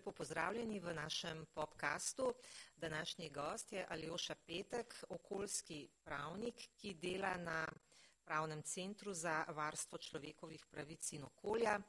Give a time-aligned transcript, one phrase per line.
[0.00, 2.34] lepo pozdravljeni v našem podkastu.
[2.76, 7.66] Današnji gost je Aljoša Petek, okoljski pravnik, ki dela na
[8.24, 11.80] Pravnem centru za varstvo človekovih pravic in okolja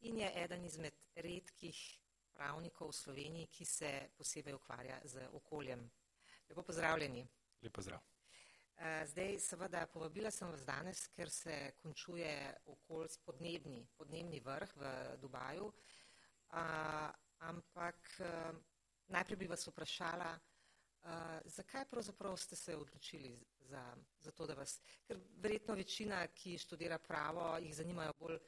[0.00, 1.98] in je eden izmed redkih
[2.32, 5.90] pravnikov v Sloveniji, ki se posebej ukvarja z okoljem.
[6.48, 7.26] Lepo pozdravljeni.
[7.62, 8.00] Lep pozdrav.
[8.76, 15.16] Eh, zdaj, seveda, povabila sem vas danes, ker se končuje okoljski podnebni, podnebni vrh v
[15.16, 15.72] Dubaju.
[17.42, 18.56] Ampak uh,
[19.08, 21.10] najprej bi vas vprašala, uh,
[21.44, 23.82] zakaj pravzaprav ste se odločili za,
[24.20, 28.38] za to, da vas, ker verjetno večina, ki študira pravo, jih zanimajo bolj,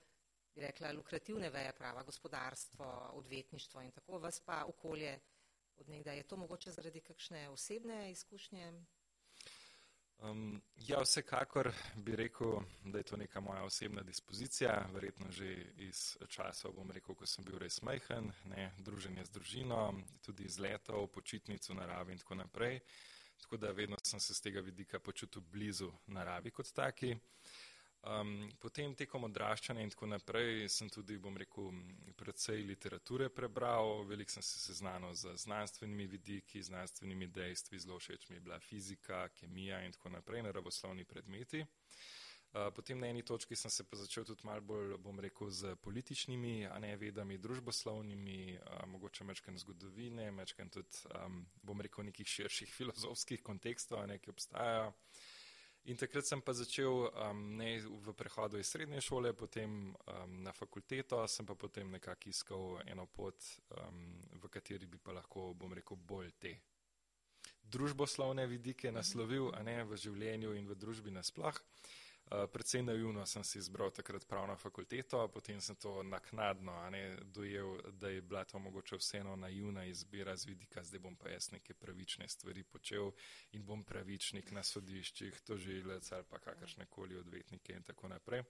[0.55, 5.19] bi rekla, lukrativne veje prava, gospodarstvo, odvetništvo in tako, vas pa okolje
[5.77, 6.17] od nekdaj.
[6.17, 8.73] Je to mogoče zaradi kakšne osebne izkušnje?
[10.19, 16.17] Um, ja, vsekakor bi rekel, da je to neka moja osebna dispozicija, verjetno že iz
[16.29, 19.81] časov, bom rekel, ko sem bil res majhen, ne, druženje z družino,
[20.23, 22.81] tudi iz letov, počitnic v naravi in tako naprej.
[23.43, 27.17] Tako da vedno sem se z tega vidika počutil blizu naravi kot taki.
[28.05, 31.71] Um, potem tekom odraščanja in tako naprej sem tudi, bom rekel,
[32.21, 38.37] predvsej literature prebral, veliko sem se seznanil z znanstvenimi vidiki, znanstvenimi dejstvi, zelo všeč mi
[38.37, 41.63] je bila fizika, kemija in tako naprej, naravoslovni predmeti.
[41.65, 45.73] Uh, potem na eni točki sem se pa začel tudi malo bolj, bom rekel, z
[45.83, 52.29] političnimi, a ne vedami, družboslovnimi, uh, mogoče mečken zgodovine, mečken tudi, um, bom rekel, nekih
[52.29, 54.93] širših filozofskih kontekstov, a ne, ki obstajajo.
[55.93, 60.53] In takrat sem pa začel um, ne, v prehodu iz srednje šole, potem um, na
[60.53, 63.37] fakulteto, sem pa potem nekako iskal eno pot,
[63.83, 64.07] um,
[64.41, 66.55] v kateri bi pa lahko, bom rekel, bolj te
[67.75, 71.57] družboslovne vidike naslovil, a ne v življenju in v družbi nasploh.
[71.57, 77.77] Eh, Predvsej naivno sem si izbral takrat pravno fakulteto, potem sem to naknadno ne, dojel,
[77.93, 81.75] da je bila to mogoče vseeno naivna izbira z vidika, zdaj bom pa jaz neke
[81.75, 83.13] pravične stvari počel
[83.53, 88.43] in bom pravičnik na sodiščih, tožilec ali pa kakršne koli odvetnike in tako naprej.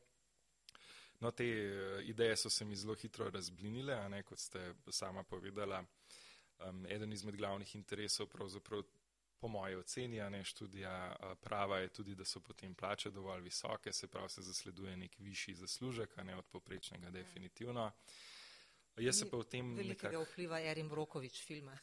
[1.21, 5.85] No, te eh, ideje so se mi zelo hitro razblinile, ne kot ste sama povedala.
[6.65, 8.83] Um, eden izmed glavnih interesov pravzaprav
[9.45, 13.93] po moji oceni, a ne študija prava je tudi, da so potem plače dovolj visoke,
[13.93, 17.91] se pravi, se zasleduje nek višji zaslužek, a ne od poprečnega definitivno.
[18.97, 20.33] Jaz se pa v tem velikega nekak...
[20.33, 21.77] vpliva Erin Brokovič filma.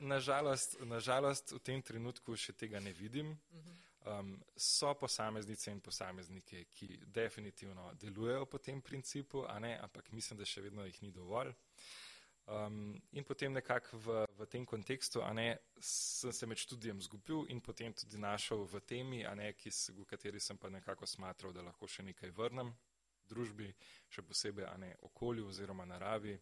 [0.00, 3.34] Nažalost, na nažalost v tem trenutku še tega ne vidim.
[4.06, 10.46] Um, so posameznice in posameznike, ki definitivno delujejo po tem principu, ne, ampak mislim, da
[10.46, 11.50] še vedno jih ni dovolj.
[12.46, 15.48] Um, in potem nekako v, v tem kontekstu, a ne,
[15.82, 20.06] sem se med študijem zgubil in potem tudi našel v temi, a ne, ki, v
[20.06, 22.70] kateri sem pa nekako smatral, da lahko še nekaj vrnem
[23.26, 23.72] družbi,
[24.14, 26.38] še posebej, a ne, okolju oziroma naravi.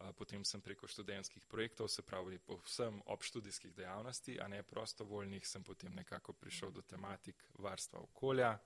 [0.00, 5.46] Uh, potem sem preko študentskih projektov, se pravi, povsem ob študijskih dejavnosti, a ne prostovoljnih,
[5.46, 8.58] sem potem nekako prišel do tematik varstva okolja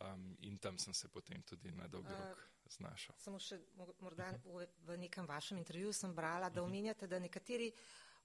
[0.00, 3.14] um, in tam sem se potem tudi na dolgi rok uh, znašel.
[3.18, 3.58] Samo še
[4.00, 6.70] morda v, v nekem vašem intervjuju sem brala, da mhm.
[6.70, 7.72] omenjate, da nekateri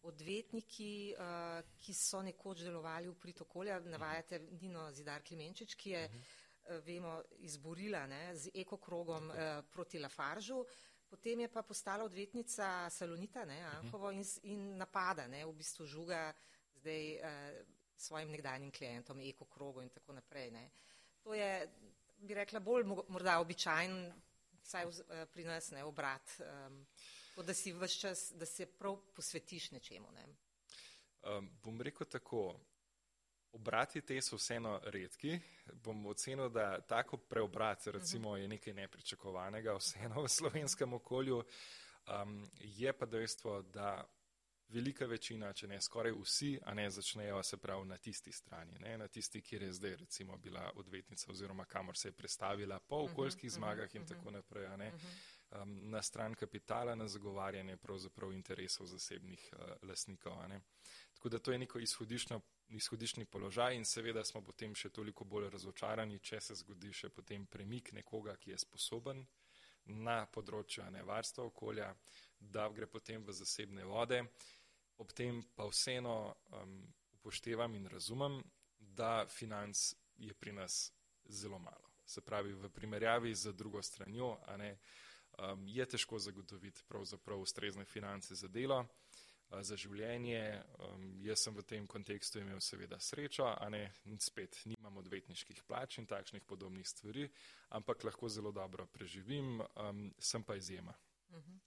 [0.07, 6.03] odvetniki, uh, ki so nekoč delovali v prid okolja, navajate Nino Zidar Klemenčič, ki je,
[6.07, 9.41] uh, vemo, izborila ne, z ekokrogom uh,
[9.71, 10.61] proti Lafaržu,
[11.09, 16.29] potem je pa postala odvetnica Salonita ne, Anhovo in, in napada, ne, v bistvu žuga
[16.79, 17.59] zdaj uh,
[17.99, 20.51] svojim nekdanjim klientom, ekokrogu in tako naprej.
[20.51, 20.69] Ne.
[21.23, 21.67] To je,
[22.23, 24.13] bi rekla, bolj morda običajen,
[24.69, 26.85] vsaj eh, pri nas, ne, obrat, um,
[27.45, 30.11] da si vse čas, da se prav posvetiš nečemu.
[30.11, 30.25] Ne.
[31.21, 32.59] Um, bom rekel tako,
[33.51, 35.39] obrati te so vseeno redki.
[35.73, 41.43] Bom ocenil, da tako preobrat, recimo, je nekaj nepričakovanega vseeno v slovenskem okolju.
[42.09, 44.05] Um, je pa dejstvo, da
[44.69, 48.97] velika večina, če ne skoraj vsi, a ne začnejo se prav na tisti strani, ne,
[48.97, 53.11] na tisti, kjer je zdaj recimo bila odvetnica oziroma kamor se je predstavila po mhm,
[53.11, 55.07] okoljskih zmagah in mhm, tako naprej, a ne, mhm.
[55.61, 60.61] um, na stran kapitala, na zagovarjanje pravzaprav interesov zasebnih uh, lasnikov, a ne.
[61.13, 65.49] Tako da to je neko izhodiščno izhodišni položaj in seveda smo potem še toliko bolj
[65.49, 69.23] razočarani, če se zgodi še potem premik nekoga, ki je sposoben
[70.05, 71.89] na področju nevarstva okolja,
[72.39, 74.21] da gre potem v zasebne vode
[74.99, 78.41] ob tem pa vseeno um, upoštevam in razumem,
[78.79, 80.91] da financ je pri nas
[81.25, 81.89] zelo malo.
[82.05, 84.77] Se pravi, v primerjavi z drugo stranjo, ne,
[85.37, 90.63] um, je težko zagotoviti pravzaprav ustrezne finance za delo, uh, za življenje.
[90.79, 93.85] Um, jaz sem v tem kontekstu imel seveda srečo, a ne
[94.19, 97.29] spet nimam odvetniških plač in takšnih podobnih stvari,
[97.69, 100.95] ampak lahko zelo dobro preživim, um, sem pa izjema.
[101.29, 101.59] Uh -huh.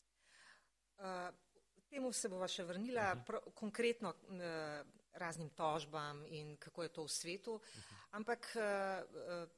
[0.99, 1.52] uh
[1.93, 3.21] temu se bova še vrnila, uh mhm.
[3.21, 3.27] -huh.
[3.27, 7.81] pro, konkretno uh, raznim tožbam in kako je to v svetu, uh mhm.
[7.81, 8.07] -huh.
[8.11, 9.49] ampak uh, uh,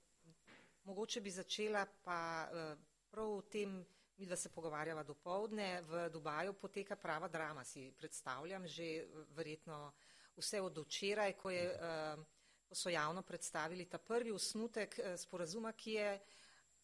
[0.85, 2.79] mogoče bi začela pa uh,
[3.11, 3.87] prav v tem,
[4.17, 9.93] mi da se pogovarjava do povdne, v Dubaju poteka prava drama, si predstavljam, že verjetno
[10.37, 12.25] vse od včeraj, ko, je, uh,
[12.69, 16.21] ko so javno predstavili ta prvi osnutek uh, sporazuma, ki je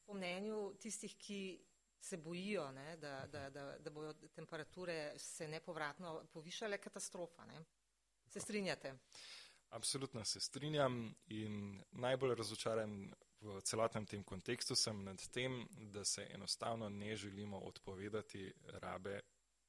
[0.06, 1.69] po mnenju tistih, ki
[2.00, 7.44] se bojijo, ne, da, da, da, da bojo temperature se nepovratno povišale, katastrofa.
[7.44, 7.64] Ne.
[8.28, 8.94] Se strinjate?
[9.68, 16.26] Absolutno se strinjam in najbolj razočaran v celotnem tem kontekstu sem nad tem, da se
[16.30, 19.20] enostavno ne želimo odpovedati rabe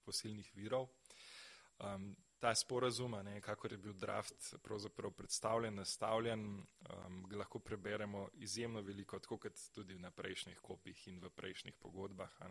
[0.06, 0.88] fosilnih virov.
[1.80, 4.56] Um, ta sporazum, kako je bil draft
[5.18, 11.30] predstavljen, nastavljen, um, lahko preberemo izjemno veliko, tako kot tudi na prejšnjih kopih in v
[11.30, 12.42] prejšnjih pogodbah.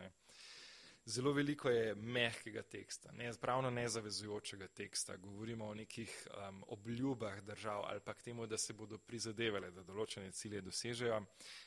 [1.05, 5.17] Zelo veliko je mehkega teksta, ne, pravno nezavezujočega teksta.
[5.17, 9.83] Govorimo o nekih um, obljubah držav ali pa k temu, da se bodo prizadevali, da
[9.83, 11.23] določene cilje dosežejo.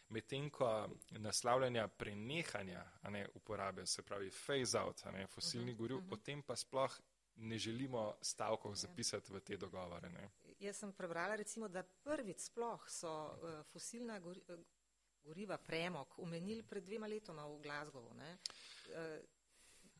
[0.09, 0.69] Medtem ko
[1.09, 6.13] naslavljanja prenehanja ne, uporabe, se pravi phase out ne, fosilnih goriv, uh -huh.
[6.13, 7.01] o tem pa sploh
[7.35, 10.09] ne želimo stavkov zapisati v te dogovore.
[10.09, 10.29] Ne.
[10.59, 14.59] Jaz sem prebrala, recimo, da prvič sploh so uh, fosilna gori, uh,
[15.23, 18.11] goriva premog umenili pred dvema letoma v Glasgowu.
[18.11, 18.37] Uh,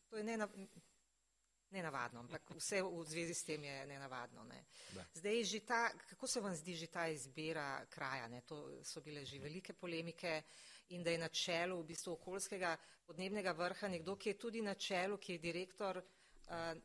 [0.10, 0.50] to je nenav,
[1.70, 4.44] nenavadno, ampak vse v zvezi s tem je nenavadno.
[4.44, 4.66] Ne.
[5.14, 8.28] Zdaj, že ta, kako se vam zdi že ta izbira kraja?
[8.28, 8.42] Ne?
[8.42, 10.44] To so bile že velike polemike
[10.90, 14.76] in da je na čelu v bistvu okoljskega podnebnega vrha nekdo, ki je tudi na
[14.76, 16.04] čelu, ki je direktor uh,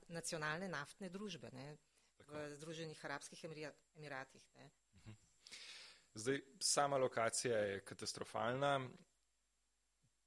[0.09, 1.77] nacionalne naftne družbe ne,
[2.29, 4.43] v Združenih arabskih emiratih.
[4.55, 4.71] Ne.
[4.95, 5.13] Mhm.
[6.15, 8.89] Zdaj, sama lokacija je katastrofalna.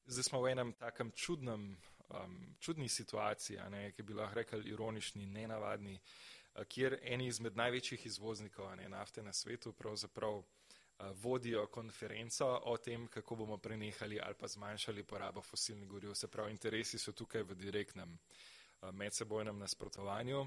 [0.06, 1.78] Zdaj smo v enem takem čudnem,
[2.10, 6.00] um, čudni situaciji, ne, ki bi lahko rekel ironični, nenavadni,
[6.56, 10.46] uh, kjer eni izmed največjih izvoznikov ne, nafte na svetu pravzaprav uh,
[11.22, 16.14] vodijo konferenco o tem, kako bomo prenehali ali pa zmanjšali porabo fosilnih goriv.
[16.14, 18.20] Se pravi, interesi so tukaj v direktnem uh,
[18.92, 20.46] medsebojnem nasprotovanju.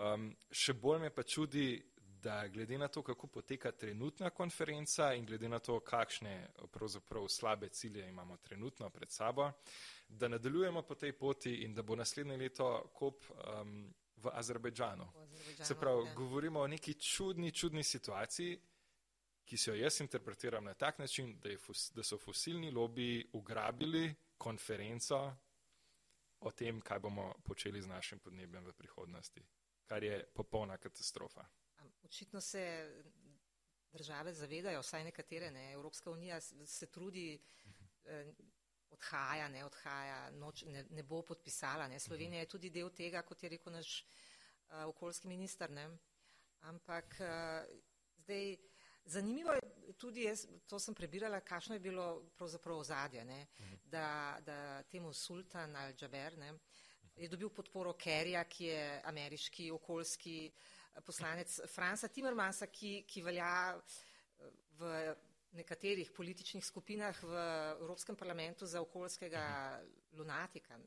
[0.00, 1.82] Um, še bolj me pa čudi,
[2.20, 7.68] da glede na to, kako poteka trenutna konferenca in glede na to, kakšne pravzaprav slabe
[7.68, 9.50] cilje imamo trenutno pred sabo,
[10.08, 15.06] da nadaljujemo po tej poti in da bo naslednje leto kop um, v Azerbejdžanu.
[15.62, 16.14] Se pravi, ja.
[16.14, 18.58] govorimo o neki čudni, čudni situaciji,
[19.44, 24.14] ki si jo jaz interpretiram na tak način, da, fos, da so fosilni lobiji ugrabili
[24.38, 25.32] konferenco
[26.40, 29.42] o tem, kaj bomo počeli z našim podnebjem v prihodnosti,
[29.86, 31.44] kar je popolna katastrofa.
[32.02, 32.62] Očitno se
[33.92, 37.38] države zavedajo, vsaj nekatere, ne, Evropska unija se trudi,
[38.04, 38.32] eh,
[38.90, 41.88] odhaja, ne odhaja, noč, ne, ne bo podpisala.
[41.88, 42.00] Ne.
[42.00, 45.70] Slovenija je tudi del tega, kot je rekel naš uh, okoljski minister.
[45.70, 45.88] Ne.
[46.60, 47.78] Ampak uh,
[48.24, 48.69] zdaj.
[49.10, 52.04] Zanimivo je tudi, jaz, to sem prebirala, kakšno je bilo
[52.38, 53.80] pravzaprav ozadje, ne, mhm.
[53.84, 56.38] da, da temu sultan Al-Džaber
[57.16, 63.50] je dobil podporo Kerija, ki je ameriški okoljski eh, poslanec Franca Timmermansa, ki, ki velja
[63.74, 64.94] eh, v
[65.58, 67.44] nekaterih političnih skupinah v
[67.80, 69.44] Evropskem parlamentu za okoljskega
[69.82, 70.18] mhm.
[70.18, 70.78] lunatika,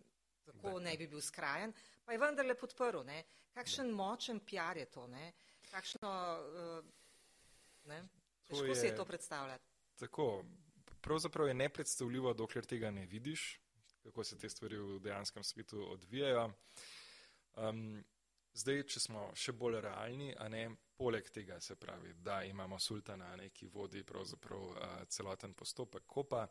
[0.45, 1.73] tako ne bi bil skrajen,
[2.05, 3.03] pa je vendarle podprl.
[3.03, 3.23] Ne.
[3.53, 5.07] Kakšen močen PR je to?
[5.07, 5.33] Ne.
[5.71, 7.02] Kakšno, uh,
[8.47, 9.63] Težko si je to predstavljati.
[9.99, 10.45] Tako,
[11.01, 13.61] pravzaprav je nepredstavljivo, dokler tega ne vidiš,
[14.03, 16.51] kako se te stvari v dejanskem svetu odvijajo.
[17.55, 18.03] Um,
[18.53, 20.65] zdaj, če smo še bolj realni, a ne
[20.97, 26.47] poleg tega, se pravi, da imamo sultana, ne, ki vodi pravzaprav uh, celoten postopek kopa.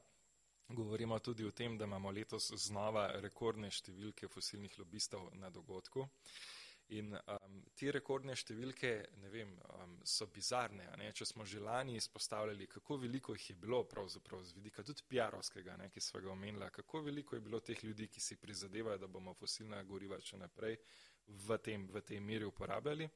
[0.69, 6.07] Govorimo tudi o tem, da imamo letos znova rekordne številke fosilnih lobistov na dogodku.
[6.07, 6.62] Uh,
[6.92, 8.90] In um, te rekordne številke,
[9.32, 10.90] vem, um, so bizarne.
[11.16, 15.78] Če smo že lani izpostavljali, kako veliko jih je bilo pravzaprav z vidika tudi PR-ovskega,
[15.92, 19.32] ki smo ga omenili, kako veliko je bilo teh ljudi, ki si prizadevajo, da bomo
[19.38, 20.76] fosilna goriva še naprej
[21.46, 23.08] v, tem, v tej meri uporabljali,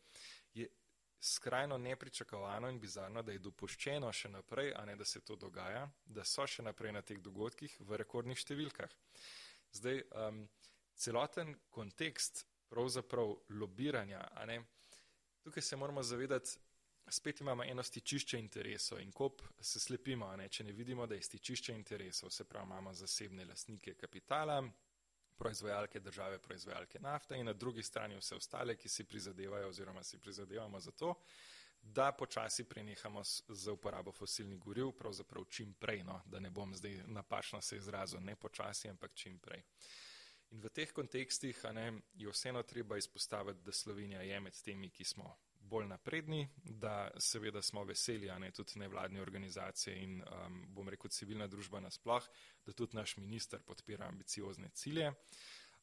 [0.57, 0.71] je
[1.21, 5.85] skrajno nepričakovano in bizarno, da je dopuščeno še naprej, a ne da se to dogaja,
[6.07, 8.93] da so še naprej na teh dogodkih v rekordnih številkah.
[9.77, 10.45] Zdaj, um,
[10.97, 14.29] celoten kontekst pravzaprav lobiranja.
[15.43, 16.59] Tukaj se moramo zavedati,
[17.09, 20.49] spet imamo eno stičišče interesov in kop se slepimo, ne?
[20.49, 24.63] če ne vidimo, da je stičišče interesov, se pravi, imamo zasebne lastnike kapitala,
[25.37, 30.19] proizvajalke države, proizvajalke nafte in na drugi strani vse ostale, ki si prizadevajo oziroma si
[30.19, 31.15] prizadevamo za to,
[31.83, 37.03] da počasi prenehamo z uporabo fosilnih goriv, pravzaprav čim prej, no, da ne bom zdaj
[37.07, 39.63] napačno se izrazil, ne počasi, ampak čim prej.
[40.55, 45.05] In v teh kontekstih ne, je vseeno treba izpostaviti, da Slovenija je med temi, ki
[45.05, 45.35] smo
[45.67, 51.11] bolj napredni, da seveda smo veseli, a ne tudi nevladne organizacije in um, bom rekel
[51.11, 52.29] civilna družba nasploh,
[52.67, 55.11] da tudi naš minister podpira ambiciozne cilje.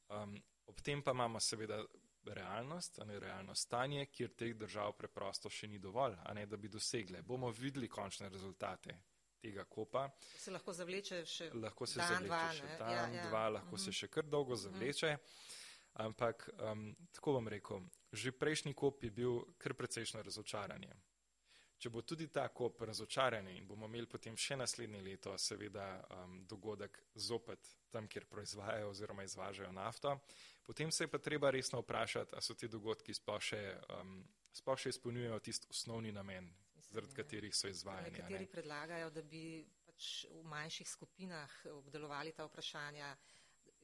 [0.10, 1.84] Um, ob tem pa imamo seveda
[2.26, 6.58] realnost, a ne realno stanje, kjer teh držav preprosto še ni dovolj, a ne da
[6.58, 7.22] bi dosegle.
[7.22, 8.96] Bomo videli končne rezultate
[9.44, 10.08] tega kopa.
[10.40, 12.78] Se lahko zavleče še lahko se dan, zavleče dva, še ne?
[12.80, 13.28] dan, Ja, ja.
[13.28, 15.18] dva, lahko se še kar dolgo zavleče.
[16.02, 20.96] Ampak um, tako bom rekel, že prejšnji kop je bil kar precejšno razočaranje.
[21.84, 26.38] Če bo tudi ta kop razočaranje in bomo imeli potem še naslednje leto, seveda um,
[26.50, 30.16] dogodek zopet tam, kjer proizvajajo oziroma izvažajo nafto,
[30.64, 33.62] potem se je pa treba resno vprašati, a so ti dogodki sploh še,
[34.00, 34.22] um,
[34.56, 36.48] sploh še izpolnjujejo tisti osnovni namen,
[36.94, 38.08] zaradi katerih so izvajani.
[38.08, 38.18] a ne.
[38.18, 43.16] Nekateri predlagajo, da bi pač v manjših skupinah obdelovali ta vprašanja,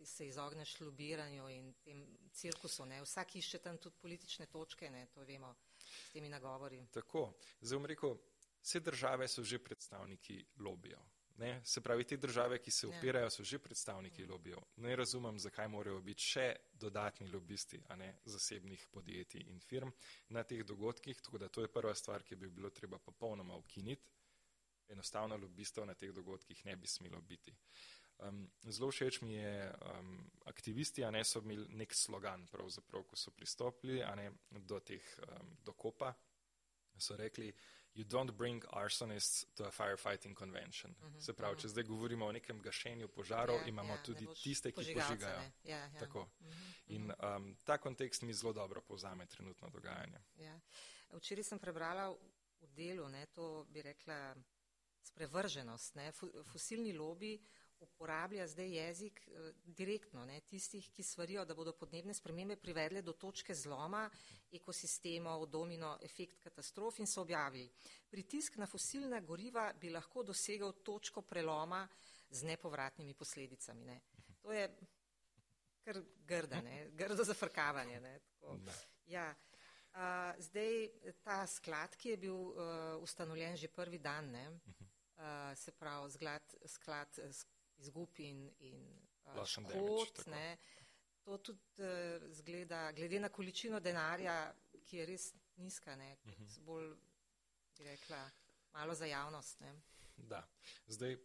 [0.05, 2.85] se izogneš lobiranju in tem cirkusu.
[2.85, 3.01] Ne.
[3.03, 6.85] Vsak išče tam tudi politične točke, ne, to vemo s temi nagovori.
[6.91, 8.15] Tako, zdaj bom rekel,
[8.61, 11.01] vse države so že predstavniki lobijev.
[11.39, 11.61] Ne?
[11.63, 12.97] Se pravi, te države, ki se Ja.
[12.97, 14.59] upirajo, so že predstavniki lobijev.
[14.75, 19.91] Ne razumem, zakaj morajo biti še dodatni lobisti, a ne zasebnih podjetij in firm
[20.29, 21.21] na teh dogodkih.
[21.21, 24.03] Tako da to je prva stvar, ki bi bilo treba popolnoma ukiniti.
[24.89, 27.55] Enostavno lobistov na teh dogodkih ne bi smelo biti.
[28.19, 33.15] Um, zelo všeč mi je, um, aktivisti, a ne so imeli nek slogan, pravzaprav, ko
[33.15, 36.13] so pristopili a ne, do teh um, dokopa.
[36.97, 37.53] So rekli,
[37.95, 40.91] you don't bring arsonists to a firefighting convention.
[40.91, 41.61] Uh -huh, Se pravi, uh -huh.
[41.61, 45.39] če zdaj govorimo o nekem gašenju požarov, Ja, imamo ja, tudi tiste, ki požigajo.
[45.39, 45.51] ne.
[45.63, 45.99] Ja, ja.
[45.99, 46.29] Tako.
[46.39, 46.51] Mhm,
[46.87, 50.19] In um, ta kontekst mi zelo dobro povzame trenutno dogajanje.
[50.37, 50.59] Ja.
[51.11, 52.15] Včeraj sem prebrala
[52.61, 54.35] v delu, ne, to bi rekla
[55.03, 55.95] sprevrženost.
[55.95, 56.11] Ne.
[56.51, 57.39] Fosilni lobby
[57.79, 63.13] uporablja zdaj jezik eh, direktno ne, tistih, ki svarijo, da bodo podnebne spremembe privedle do
[63.13, 64.09] točke zloma
[64.51, 67.69] ekosistemov, domino efekt katastrof in so objavili.
[68.09, 71.87] Pritisk na fosilna goriva bi lahko dosegel točko preloma
[72.29, 73.85] z nepovratnimi posledicami.
[73.85, 74.01] Ne.
[74.41, 74.69] To je
[75.83, 77.99] kar grda, ne, grdo zafrkavanje.
[77.99, 78.59] Ne, tako.
[79.05, 79.35] Ja.
[79.89, 79.99] Uh,
[80.37, 80.89] zdaj
[81.23, 82.57] ta sklad, ki je bil uh,
[83.01, 84.43] ustanovljen že prvi dan, ne,
[85.17, 85.23] uh,
[85.55, 87.45] se pravi zglad, sklad eh, s-
[87.79, 88.83] izgub in, in
[89.25, 90.57] uh, škod, ne,
[91.23, 94.53] to tudi uh, zgleda, glede na količino denarja,
[94.85, 96.93] ki je res nizka, ne, kot bolj,
[97.77, 98.23] bi rekla,
[98.73, 99.59] malo za javnost.
[99.61, 99.73] Ne.
[100.29, 100.43] Da.
[100.87, 101.17] Zdaj,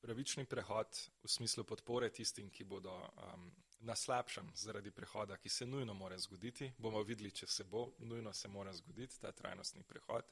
[0.00, 5.66] pravični prehod v smislu podpore tistim, ki bodo um, na slabšem zaradi prehoda, ki se
[5.66, 10.24] nujno mora zgoditi, bomo videli, če se bo, nujno se mora zgoditi ta trajnostni prehod.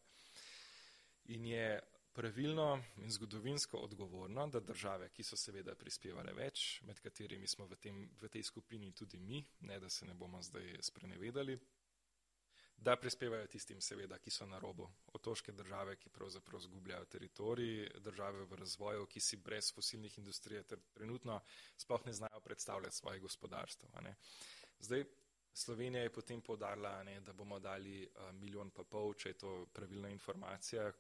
[1.35, 1.81] In je
[2.17, 7.77] pravilno in zgodovinsko odgovorno, da države, ki so seveda prispevale več, med katerimi smo v,
[7.77, 11.59] tem, v tej skupini tudi mi, ne da se ne bomo zdaj sprenevedali,
[12.77, 14.89] da prispevajo tistim, seveda, ki so na robu.
[15.13, 20.81] Otoške države, ki pravzaprav zgubljajo teritorij, države v razvoju, ki si brez fosilnih industrij ter
[20.97, 21.41] trenutno
[21.77, 23.87] sploh ne znajo predstavljati svojih gospodarstv.
[23.93, 24.17] a ne.
[24.81, 25.05] Zdaj,
[25.53, 30.09] Slovenija je potem povdarila, da bomo dali uh, milijon pa pol, če je to pravilna
[30.09, 30.93] informacija,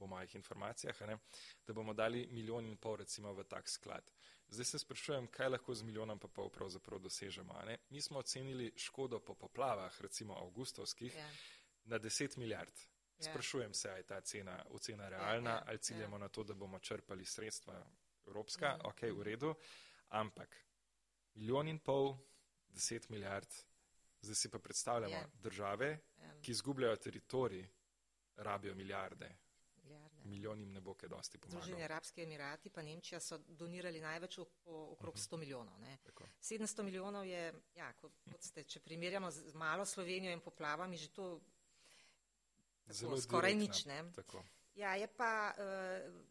[0.00, 1.18] po mojih informacijah, ne,
[1.66, 4.10] da bomo dali milijon in pol recimo v tak sklad.
[4.48, 7.52] Zdaj se sprašujem, kaj lahko z milijonom pa pol pravzaprav dosežemo.
[7.66, 7.76] Ne?
[7.90, 11.28] Mi smo ocenili škodo po poplavah, recimo avgustovskih, Ja.
[11.84, 12.72] na 10 milijard.
[13.18, 13.24] Ja.
[13.24, 16.20] Sprašujem se, ali je ta cena, ocena realna, ja, ali ciljamo ja.
[16.20, 17.84] na to, da bomo črpali sredstva
[18.26, 19.54] evropska, Mhm, ok, v redu,
[20.08, 20.56] ampak
[21.34, 22.16] milijon in pol,
[22.70, 23.48] 10 milijard,
[24.20, 25.26] zdaj si pa predstavljamo Ja.
[25.34, 27.68] države, Ja, ki izgubljajo teritorij,
[28.36, 29.36] rabijo milijarde.
[30.20, 30.30] Milijarde.
[30.30, 31.84] Milijon jim ne bo kaj dosti Združeni pomagal.
[31.84, 35.80] arabski emirati pa Nemčija so donirali največ ok- o- okrog 100 milijonov.
[35.80, 35.98] Ne.
[36.02, 36.24] Tako.
[36.40, 37.42] 700 milijonov je,
[37.74, 41.40] ja, kot, kot ste, če primerjamo z malo Slovenijo in poplavami, že to
[42.82, 43.84] tako, Zelo skoraj direktno, nič.
[43.86, 44.12] Ne.
[44.12, 44.44] Tako.
[44.74, 46.24] Ja, je pa, uh,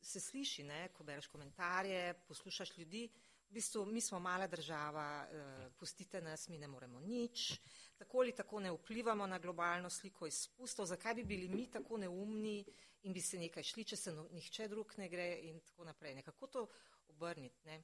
[0.00, 3.08] se sliši, ne, ko bereš komentarje, poslušaš ljudi,
[3.54, 7.60] v bistvu mi smo mala država, uh, pustite nas, mi ne moremo nič,
[7.96, 12.64] tako ali tako ne vplivamo na globalno sliko izpustov, zakaj bi bili mi tako neumni
[13.02, 16.14] in bi se nekaj šli, če se no, nihče drug ne gre in tako naprej.
[16.14, 16.66] Nekako to
[17.08, 17.62] obrniti.
[17.64, 17.82] Ne?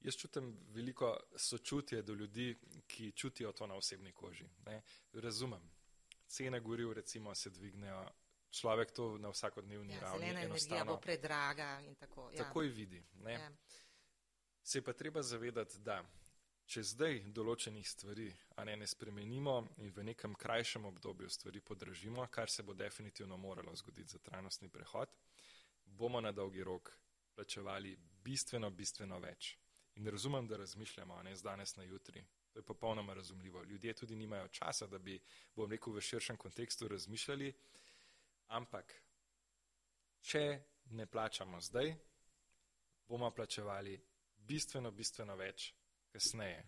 [0.00, 4.48] Jaz čutim veliko sočutje do ljudi, ki čutijo to na osebni koži.
[4.66, 4.82] Ne.
[5.12, 5.70] Razumem.
[6.26, 8.08] Cene goriv recimo se dvignejo,
[8.50, 12.30] človek to na vsakodnevni Ja, ravni zelena energija bo predraga in tako.
[12.30, 12.44] Ja.
[12.44, 13.04] takoj vidi.
[13.14, 13.32] Ne.
[13.32, 13.50] Ja.
[14.66, 16.00] Se je pa treba zavedati, da
[16.66, 18.24] če zdaj določenih stvari
[18.66, 19.52] ne, ne spremenimo
[19.84, 24.66] in v nekem krajšem obdobju stvari podražimo, kar se bo definitivno moralo zgoditi za trajnostni
[24.68, 25.12] prehod,
[25.84, 26.90] bomo na dolgi rok
[27.36, 27.92] plačevali
[28.24, 29.52] bistveno, bistveno več.
[30.02, 32.24] In razumem, da razmišljamo, ne z danes na jutri.
[32.50, 33.62] To je popolnoma razumljivo.
[33.62, 35.20] Ljudje tudi nimajo časa, da bi,
[35.54, 37.52] bom rekel, v širšem kontekstu razmišljali.
[38.58, 38.98] Ampak,
[40.26, 40.44] če
[40.90, 41.94] ne plačamo zdaj,
[43.06, 43.94] bomo plačevali
[44.46, 45.72] bistveno, bistveno več
[46.12, 46.62] kasneje.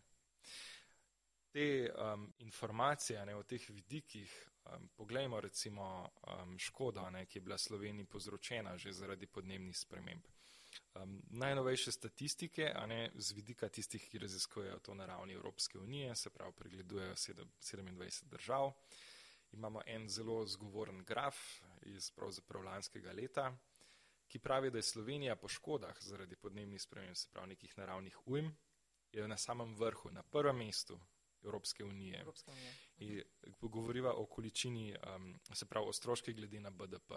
[1.52, 4.32] Te um, informacije ne, o teh vidikih,
[4.64, 10.26] um, poglejmo recimo um, škodo, ne, ki je bila Sloveniji povzročena že zaradi podnebnih sprememb.
[10.94, 16.14] Um, najnovejše statistike, a ne z vidika tistih, ki raziskujejo to na ravni Evropske unije,
[16.16, 18.72] se pravi, pregledujejo 27 držav.
[19.52, 21.36] Imamo en zelo zgovoren graf
[21.82, 23.52] iz pravzaprav lanskega leta,
[24.28, 28.50] ki pravi, da je Slovenija po škodah zaradi podnebnih sprememb, se pravi nekih naravnih ujm,
[29.12, 31.00] je na samem vrhu, na prvem mestu
[31.42, 32.20] Evropske unije.
[32.20, 32.72] Evropska unija.
[32.96, 33.22] In
[33.60, 37.10] govoriva o količini, um, se pravi o stroških glede na BDP.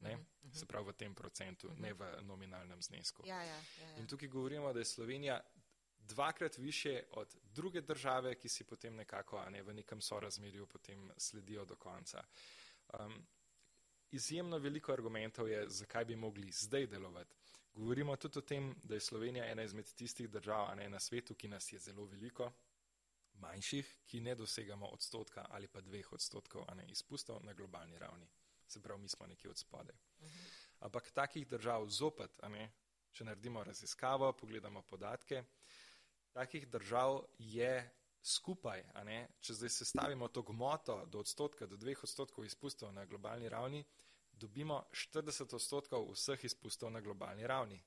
[0.00, 0.16] Ne?
[0.16, 0.52] Mhm, mhm.
[0.52, 3.22] Se pravi v tem procentu, ne v nominalnem znesku.
[3.26, 3.96] Ja, ja, ja, ja.
[3.96, 5.40] In tukaj govorimo, da je Slovenija
[5.98, 11.64] dvakrat više od druge države, ki si potem nekako ne, v nekem sorazmerju potem sledijo
[11.64, 12.24] do konca.
[12.98, 13.26] Um,
[14.10, 17.34] izjemno veliko argumentov je, zakaj bi mogli zdaj delovati.
[17.74, 21.48] Govorimo tudi o tem, da je Slovenija ena izmed tistih držav ne, na svetu, ki
[21.48, 22.52] nas je zelo veliko,
[23.34, 28.26] manjših, ki ne dosegamo odstotka ali pa dveh odstotkov ne, izpustov na globalni ravni.
[28.66, 29.94] Se pravi, mi smo nekje od spode.
[30.80, 32.70] Ampak takih držav zopet, ne,
[33.12, 35.44] če naredimo raziskavo, pogledamo podatke,
[36.32, 37.90] takih držav je
[38.28, 43.48] skupaj, ne, če zdaj sestavimo to gmoto do odstotka, do dveh odstotkov izpustov na globalni
[43.48, 43.84] ravni,
[44.32, 47.80] dobimo 40 odstotkov vseh izpustov na globalni ravni.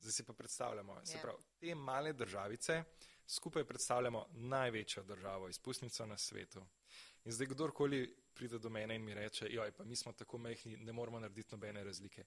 [0.00, 1.22] Zdaj si pa predstavljamo, se Ja.
[1.22, 2.84] pravi, te male državice
[3.26, 6.62] skupaj predstavljamo največjo državo, izpustnico na svetu.
[7.24, 10.76] In zdaj kdorkoli pride do mene in mi reče, joj, pa mi smo tako majhni,
[10.76, 12.24] ne moramo narediti nobene razlike.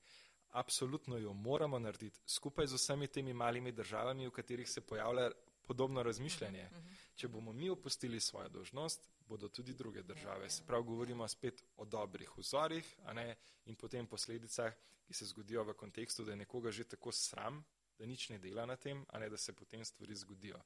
[0.49, 5.31] Absolutno jo moramo narediti skupaj z vsemi temi malimi državami, v katerih se pojavlja
[5.71, 6.69] podobno razmišljanje.
[7.15, 10.49] Če bomo mi opustili svojo dožnost, bodo tudi druge države.
[10.49, 14.75] Se pravi, govorimo spet o dobrih vzorih ne, in potem posledicah,
[15.07, 17.63] ki se zgodijo v kontekstu, da je nekoga že tako sram,
[17.99, 20.59] da nič ne dela na tem, a ne da se potem stvari zgodijo.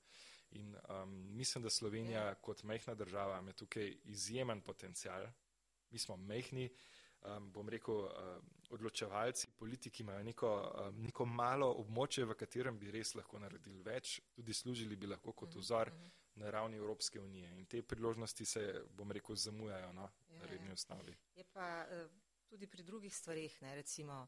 [0.58, 2.36] In um, mislim, da Slovenija Ja.
[2.36, 5.28] kot majhna država ima tukaj izjemen potencial.
[5.90, 6.70] Mi smo majhni,
[7.22, 8.10] um, bom rekel, uh,
[8.70, 10.52] odločevalci, politiki imajo neko,
[10.88, 15.34] um, neko malo območje, v katerem bi res lahko naredili več, tudi služili bi lahko
[15.34, 15.92] kot vzor
[16.36, 17.52] na ravni Evropske unije.
[17.58, 20.74] In te priložnosti se, bom rekel, zamujajo no, Ja, na redni ja.
[20.74, 21.16] osnovi.
[21.36, 22.08] Je pa eh,
[22.50, 24.28] tudi pri drugih stvarih, ne, recimo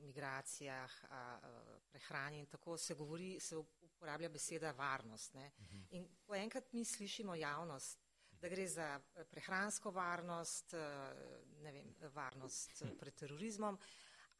[0.00, 1.38] migracijah, a,
[1.90, 5.34] prehrani in tako se govori, se uporablja beseda varnost.
[5.34, 5.50] Ne.
[5.90, 7.98] In ko enkrat mi slišimo javnost,
[8.40, 10.78] da gre za eh, prehransko varnost, eh,
[11.60, 13.78] ne vem, varnost eh, pred terorizmom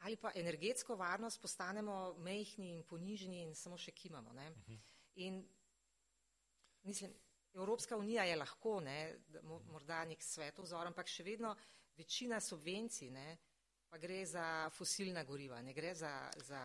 [0.01, 4.33] ali pa energetsko varnost, postanemo mehni in ponižni in samo še kimamo.
[4.33, 4.47] Ne.
[5.17, 5.43] In
[6.83, 7.13] mislim,
[7.55, 11.53] Evropska unija je lahko, ne, mo- morda nek svetovzor, ampak še vedno
[11.97, 13.37] večina subvencij, ne,
[13.91, 16.63] pa gre za fosilna goriva, ne gre za, za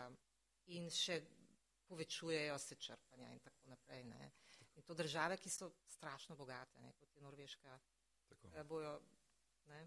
[0.68, 1.20] in še
[1.86, 4.04] povečujejo se črpanja in tako naprej.
[4.06, 4.32] Ne.
[4.76, 7.80] In to države, ki so strašno bogate, ne, kot je Norveška,
[8.30, 8.48] Tako.
[8.54, 8.96] eh, bojo,
[9.66, 9.84] ne,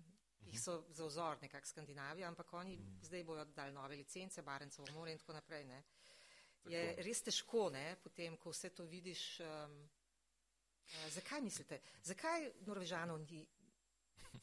[0.47, 5.13] jih so za vzor nekak Skandinavija, ampak oni zdaj bojo dali nove licence, Barencovo more
[5.13, 5.65] in tako naprej.
[5.65, 5.83] Ne.
[6.69, 7.03] Je Tako.
[7.03, 9.41] res težko, ne, potem, ko vse to vidiš.
[9.41, 9.77] Um,
[10.85, 13.47] uh, zakaj mislite, zakaj Norvežanov ni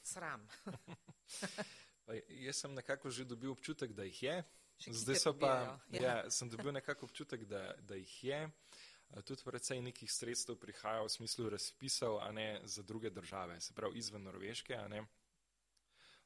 [0.03, 0.47] sram?
[2.05, 4.43] Pa jaz sem nekako že dobil občutek, da jih je.
[4.77, 6.01] Zdaj so pa, ja.
[6.01, 8.39] ja, sem dobil nekako občutek, da, da jih je.
[8.45, 13.73] Eh, Tudi predvsej nekih sredstev prihaja v smislu razpisov, a ne za druge države, se
[13.73, 15.05] pravi izven Norveške, a ne.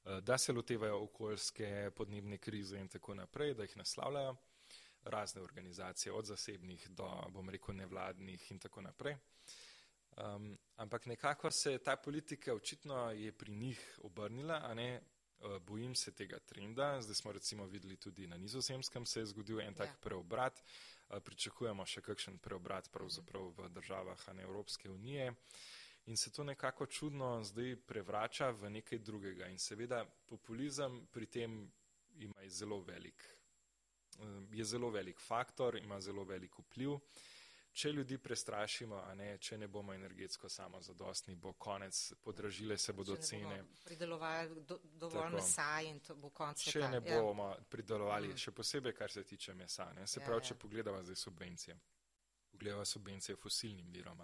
[0.06, 4.36] Eh, Da se lotevajo okoljske podnebne krize in tako naprej, da jih naslavljajo
[5.04, 9.16] razne organizacije, od zasebnih do, bom rekel, nevladnih in tako naprej.
[10.18, 15.02] Um, ampak nekako se ta politika očitno je pri njih obrnila, a ne,
[15.40, 17.02] uh, bojim se tega trenda.
[17.02, 19.96] Zdaj smo recimo videli tudi na nizozemskem se je zgodil en tak Ja.
[20.02, 20.64] preobrat.
[21.10, 25.34] Uh, pričakujemo še kakšen preobrat pravzaprav v državah a ne Evropske unije.
[26.10, 29.46] In se to nekako čudno zdaj prevrača v nekaj drugega.
[29.48, 31.72] In seveda populizem pri tem
[32.18, 33.26] ima zelo velik,
[34.16, 36.98] eh, je zelo velik faktor, ima zelo velik vpliv.
[37.72, 43.14] Če ljudi prestrašimo, a ne, če ne bomo energetsko samozadostni, bo konec, podražile se bodo
[43.14, 43.60] Če ne cene.
[43.86, 45.36] pridelovali do, dovolj Tako.
[45.36, 46.90] mesa in to bo konc Če sveta.
[46.90, 47.22] ne Ja.
[47.22, 50.08] bomo pridelovali, še posebej kar se tiče mesa, ne.
[50.08, 50.48] se Ja, pravi, ja.
[50.48, 51.78] če pogledamo zdaj subvencije.
[52.60, 54.20] Pogledajo subvencije fosilnim virom.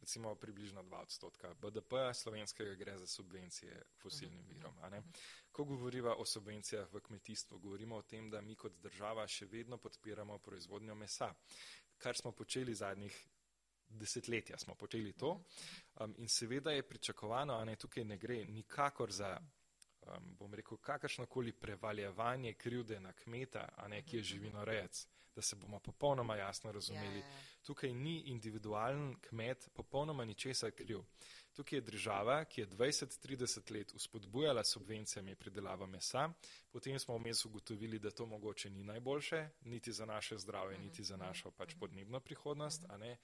[0.00, 4.74] Recimo približno 2 odstotka BDP-ja slovenskega gre za subvencije fosilnim virom.
[5.52, 9.78] Ko govorimo o subvencijah v kmetijstvu, govorimo o tem, da mi kot država še vedno
[9.78, 11.34] podpiramo proizvodnjo mesa,
[11.98, 13.26] kar smo počeli zadnjih
[13.88, 15.44] desetletja, smo počeli to.
[16.00, 19.38] Um, in seveda je pričakovano, a ne tukaj ne gre nikakor za
[20.16, 25.56] um, bom rekel, kakršnokoli prevaljevanje krivde na kmeta, a ne ki je živinorejec, da se
[25.56, 27.18] bomo popolnoma jasno razumeli.
[27.18, 27.40] Ja, ja, ja.
[27.62, 31.00] Tukaj ni individualen kmet popolnoma ničesar kriv.
[31.52, 36.28] Tukaj je država, ki je 20-30 let uspodbujala subvencijami pridelavo mesa,
[36.70, 41.16] potem smo vmes ugotovili, da to mogoče ni najboljše, niti za naše zdravje, niti za
[41.16, 43.16] našo pač podnebno prihodnost, a ne.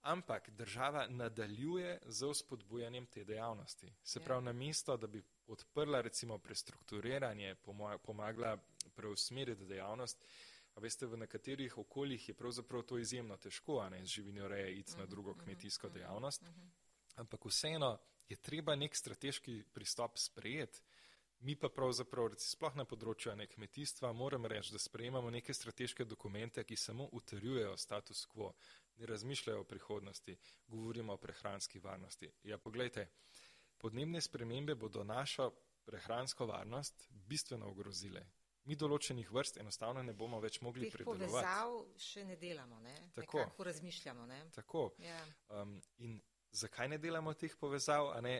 [0.00, 3.92] Ampak država nadaljuje z vzpodbujanjem te dejavnosti.
[4.02, 7.54] Se pravi, na mesto, da bi odprla recimo prestrukturiranje,
[8.02, 8.56] pomagala
[8.94, 10.24] preusmeriti dejavnost,
[10.74, 14.78] a veste, v nekaterih okoljih je pravzaprav to izjemno težko, a ne z živino reje
[14.78, 16.42] iti na mhm, drugo mhm, kmetijsko mhm, dejavnost.
[17.16, 20.80] Ampak vseeno je treba nek strateški pristop sprejeti.
[21.40, 26.64] Mi pa pravzaprav, sploh na področju ne kmetijstva, moram reči, da sprejemamo neke strateške dokumente,
[26.64, 28.54] ki samo utrjujejo status quo,
[28.96, 32.30] ne razmišljajo o prihodnosti, govorimo o prehranski varnosti.
[32.48, 33.08] Ja, pogledajte,
[33.84, 35.50] podnebne spremembe bodo našo
[35.84, 38.22] prehransko varnost bistveno ogrozile.
[38.64, 41.28] Mi določenih vrst enostavno ne bomo več mogli pridelovati.
[41.28, 42.94] Povezav še ne delamo, ne?
[43.12, 43.42] Tako.
[43.42, 44.38] Nekako razmišljamo, ne?
[44.56, 44.84] Tako.
[45.04, 45.18] Ja.
[45.52, 46.14] Um, in
[46.56, 48.38] zakaj ne delamo teh povezav, a ne?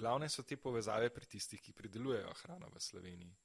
[0.00, 3.36] Glavne so te povezave pri tistih, ki pridelujejo hrano v Sloveniji.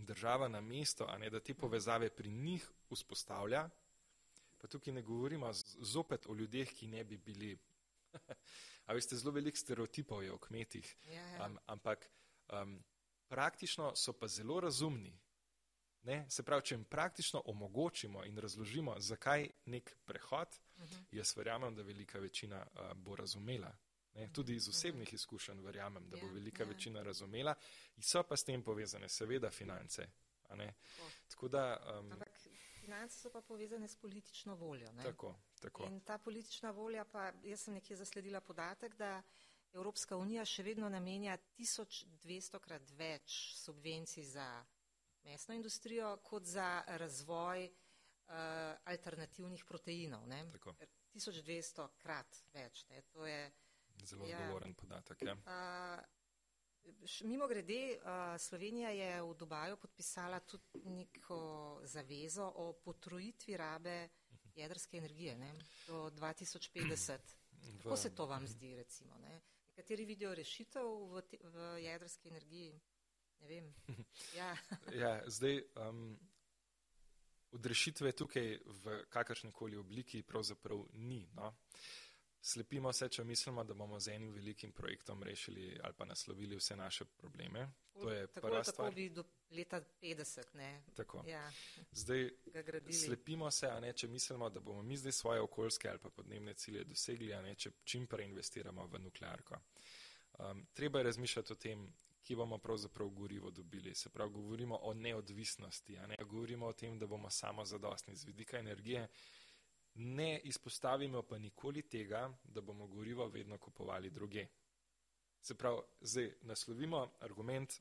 [0.00, 3.66] In država na mesto, a ne da te povezave pri njih vzpostavlja,
[4.56, 5.52] pa tukaj ne govorimo
[5.84, 7.52] zopet o ljudeh, ki ne bi bili.
[8.86, 11.46] A veste, zelo veliko stereotipov je o kmetih, ja, ja.
[11.46, 12.08] Um, ampak
[12.52, 12.78] um,
[13.28, 15.18] praktično so pa zelo razumni.
[16.02, 16.24] Ne?
[16.30, 20.92] Se pravi, če jim praktično omogočimo in razložimo, zakaj nek prehod, uh mhm.
[20.92, 21.04] -huh.
[21.18, 23.76] jaz verjamem, da velika večina uh, bo razumela.
[24.14, 24.28] Ne?
[24.32, 24.70] Tudi iz mhm.
[24.70, 26.68] osebnih izkušenj verjamem, da bo ja, velika ja.
[26.68, 27.54] večina razumela.
[27.96, 30.08] In so pa s tem povezane seveda finance.
[31.28, 31.80] Tako da.
[32.00, 32.28] Um, ampak
[32.80, 34.92] finance so pa povezane s politično voljo.
[34.92, 35.02] Ne?
[35.02, 35.86] Tako, tako.
[35.88, 39.22] In ta politična volja, pa jaz sem nekje zasledila podatek, da
[39.72, 44.48] Evropska unija še vedno namenja 1200 krat več subvencij za
[45.24, 48.34] mesno industrijo kot za razvoj uh,
[48.84, 50.26] alternativnih proteinov.
[50.28, 50.44] Ne?
[51.14, 52.84] 1200 krat več.
[52.90, 53.02] Ne?
[53.14, 53.38] To je
[54.04, 55.24] zelo ja, odgovoren podatek.
[55.28, 55.38] Ja.
[55.46, 56.04] Uh,
[57.22, 57.98] Mimo grede,
[58.38, 61.36] Slovenija je v Dubaju podpisala tudi neko
[61.86, 64.08] zavezo o potrojitvi rabe
[64.56, 65.52] jedrske energije ne,
[65.86, 67.18] do 2050.
[67.82, 69.18] Kako se to vam zdi, recimo?
[69.18, 69.40] Ne?
[69.76, 72.80] Nekateri vidijo rešitev v, te, v jedrski energiji?
[73.40, 73.74] Ne vem.
[74.36, 74.56] Ja,
[74.94, 75.62] ja zdaj.
[75.76, 76.18] Um,
[77.52, 81.26] Odrešitve tukaj v kakršnikoli obliki pravzaprav ni.
[81.36, 81.50] No?
[82.44, 86.76] Slepimo se, če mislimo, da bomo z enim velikim projektom rešili ali pa naslovili vse
[86.76, 87.68] naše probleme.
[87.92, 88.88] To je tako, prva stvar.
[88.88, 90.82] Tako bi do leta 50, ne?
[90.94, 91.24] Tako.
[91.26, 91.52] Ja.
[91.92, 92.30] Zdaj,
[93.04, 96.54] slepimo se, a ne, če mislimo, da bomo mi zdaj svoje okoljske ali pa podnebne
[96.54, 99.60] cilje dosegli, a ne, če čim prej investiramo v nuklearko.
[100.38, 101.86] Um, treba je razmišljati o tem,
[102.22, 103.94] kje bomo pravzaprav gorivo dobili.
[103.94, 108.24] Se pravi, govorimo o neodvisnosti, a ne, govorimo o tem, da bomo samo zadostni z
[108.24, 109.08] vidika energije.
[109.94, 114.46] Ne izpostavimo pa nikoli tega, da bomo gorivo vedno kupovali druge.
[115.40, 117.80] Se pravi, zdaj naslovimo argument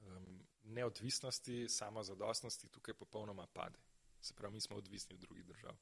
[0.00, 3.78] um, neodvisnosti, samozadostnosti, tukaj popolnoma pade.
[4.20, 5.76] Se pravi, mi smo odvisni od drugih držav.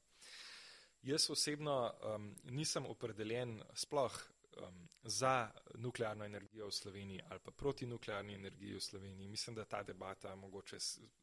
[1.01, 4.21] Jaz osebno um, nisem opredeljen sploh
[4.57, 9.27] um, za nuklearno energijo v Sloveniji ali pa proti nuklearni energiji v Sloveniji.
[9.27, 10.77] Mislim, da ta debata mogoče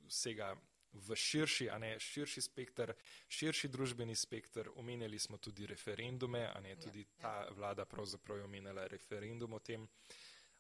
[0.07, 0.57] vsega
[0.93, 2.93] v širši, a ne širši spektr,
[3.29, 4.71] širši družbeni spektr.
[4.77, 7.21] Omenjali smo tudi referendume, a ne tudi ja, ja.
[7.23, 9.87] ta vlada pravzaprav je omenjala referendum o tem,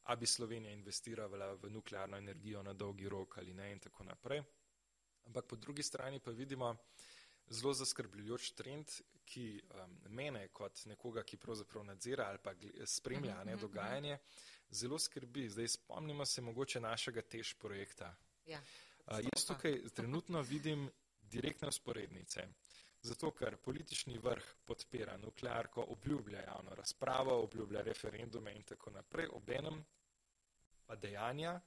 [0.05, 4.43] a bi Slovenija investirala v nuklearno energijo na dolgi rok ali ne in tako naprej.
[5.27, 6.77] Ampak po drugi strani pa vidimo
[7.51, 8.90] zelo zaskrbljujoč trend,
[9.31, 12.55] ki um, mene kot nekoga, ki pravzaprav nadzira ali pa
[12.87, 14.71] spremlja ne, mhm, dogajanje, uh -huh.
[14.71, 15.49] zelo skrbi.
[15.49, 18.16] Zdaj spomnimo se mogoče našega tež projekta.
[18.47, 18.62] Ja.
[19.11, 20.90] Jaz tukaj trenutno vidim
[21.23, 22.49] direktne usporednice.
[23.03, 29.85] Zato, ker politični vrh podpira nuklearko, obljublja javno razpravo, obljublja referendume in tako naprej, obenem
[30.87, 31.61] pa dejanja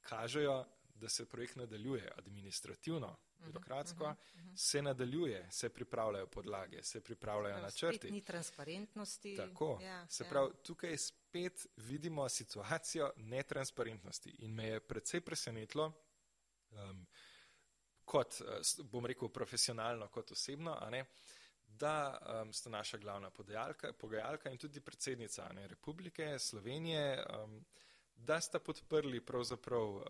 [0.00, 4.56] kažejo, da se projekt nadaljuje administrativno, mhm, birokratsko, uh -huh, uh -huh.
[4.56, 8.10] se nadaljuje, se pripravljajo podlage, se pripravljajo načrti.
[8.10, 9.36] Ni transparentnosti.
[9.36, 9.78] Tako.
[9.82, 10.30] Ja, se ja.
[10.30, 15.92] pravi, tukaj spet vidimo situacijo netransparentnosti in me je predvsej presenetilo,
[16.76, 17.06] um,
[18.04, 21.04] kot, uh, bom rekel, profesionalno, kot osebno, ne,
[21.66, 23.30] da um, sta naša glavna
[23.98, 27.64] pogajalka in tudi predsednica ne, Republike Slovenije, um,
[28.14, 30.04] da sta podprli pravzaprav uh,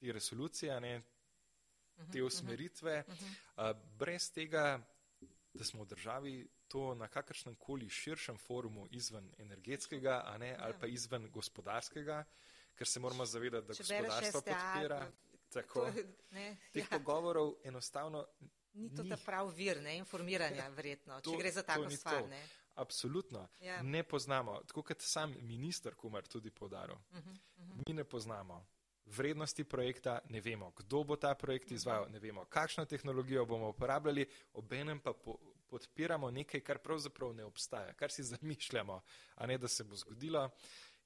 [0.00, 2.26] te resolucije, ne, mhm, te mhm.
[2.26, 4.80] usmeritve, uh, brez tega,
[5.52, 10.86] da smo v državi to na kakršnem koli širšem forumu izven energetskega ne, ali pa
[10.86, 12.24] izven gospodarskega,
[12.74, 15.00] ker se moramo zavedati, da Če gospodarstvo podpira.
[15.62, 16.04] Tako, to,
[16.36, 16.98] ne, teh ja.
[16.98, 18.26] pogovorov enostavno
[18.76, 22.26] Ni to ta prav vir ne, informiranja, verjetno, to, če gre za tako stvar.
[22.28, 22.42] Ne.
[22.76, 23.46] Absolutno.
[23.64, 23.78] Ja.
[23.82, 27.82] Ne poznamo, tako kot sam minister Kumar tudi podaril, uh -huh, uh -huh.
[27.86, 28.66] mi ne poznamo
[29.06, 34.26] vrednosti projekta, ne vemo, kdo bo ta projekt izvajal, ne vemo, kakšno tehnologijo bomo uporabljali,
[34.52, 39.00] obenem pa po, podpiramo nekaj, kar pravzaprav ne obstaja, kar si zamišljamo,
[39.34, 40.50] a ne da se bo zgodilo.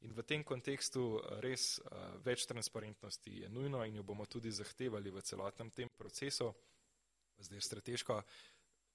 [0.01, 5.11] In v tem kontekstu res uh, več transparentnosti je nujno in jo bomo tudi zahtevali
[5.11, 6.55] v celotnem tem procesu
[7.41, 8.23] zdaj strateško.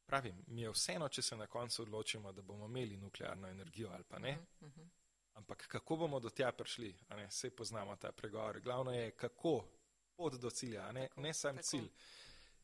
[0.05, 4.03] Pravim, mi je vseeno, če se na koncu odločimo, da bomo imeli nuklearno energijo ali
[4.03, 4.37] pa ne.
[4.61, 4.87] Uh -huh.
[5.33, 6.95] Ampak kako bomo do tja prišli,
[7.27, 8.59] vse poznamo ta pregovor.
[8.59, 9.65] Glavno je, kako
[10.15, 11.67] pot do cilja, ne, ne sam tako.
[11.67, 11.89] cilj.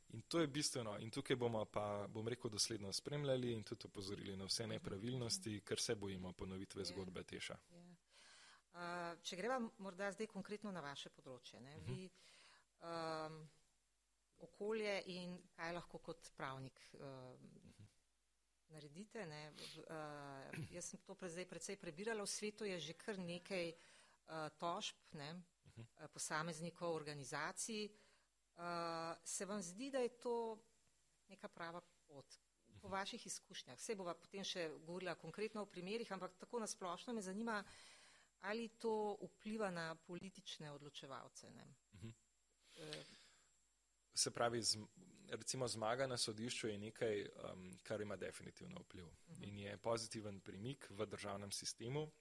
[0.10, 0.98] In to je bistveno.
[1.00, 5.80] In tukaj bomo pa, bom rekel, dosledno spremljali in tudi opozorili na vse nepravilnosti, ker
[5.80, 7.58] se bojimo ponovitve zgodbe Teša.
[7.72, 7.91] Yeah.
[8.72, 11.60] Uh, če greva morda zdaj konkretno na vaše področje.
[11.60, 11.88] Ne, uh -huh.
[11.88, 12.12] vi,
[12.88, 13.50] um,
[14.40, 17.36] okolje in kaj lahko kot pravnik uh,
[18.72, 19.26] naredite.
[19.28, 24.96] Uh, jaz sem to zdaj predvsej prebirala, v svetu je že kar nekaj uh, tožb
[25.14, 27.90] ne, uh, posameznikov, organizacij.
[28.56, 30.58] Uh, se vam zdi, da je to
[31.30, 32.40] neka prava pot?
[32.82, 37.22] Po vaših izkušnjah, vse bova potem še govorila konkretno o primerih, ampak tako nasplošno me
[37.22, 37.60] zanima,
[38.42, 41.48] ali to vpliva na politične odločevalce.
[41.48, 42.14] Uh -huh.
[42.76, 43.06] uh,
[44.14, 44.78] se pravi, z,
[45.30, 49.48] recimo zmaga na sodišču je nekaj, um, kar ima definitivno vpliv uh -huh.
[49.48, 52.12] in je pozitiven premik v državnem sistemu.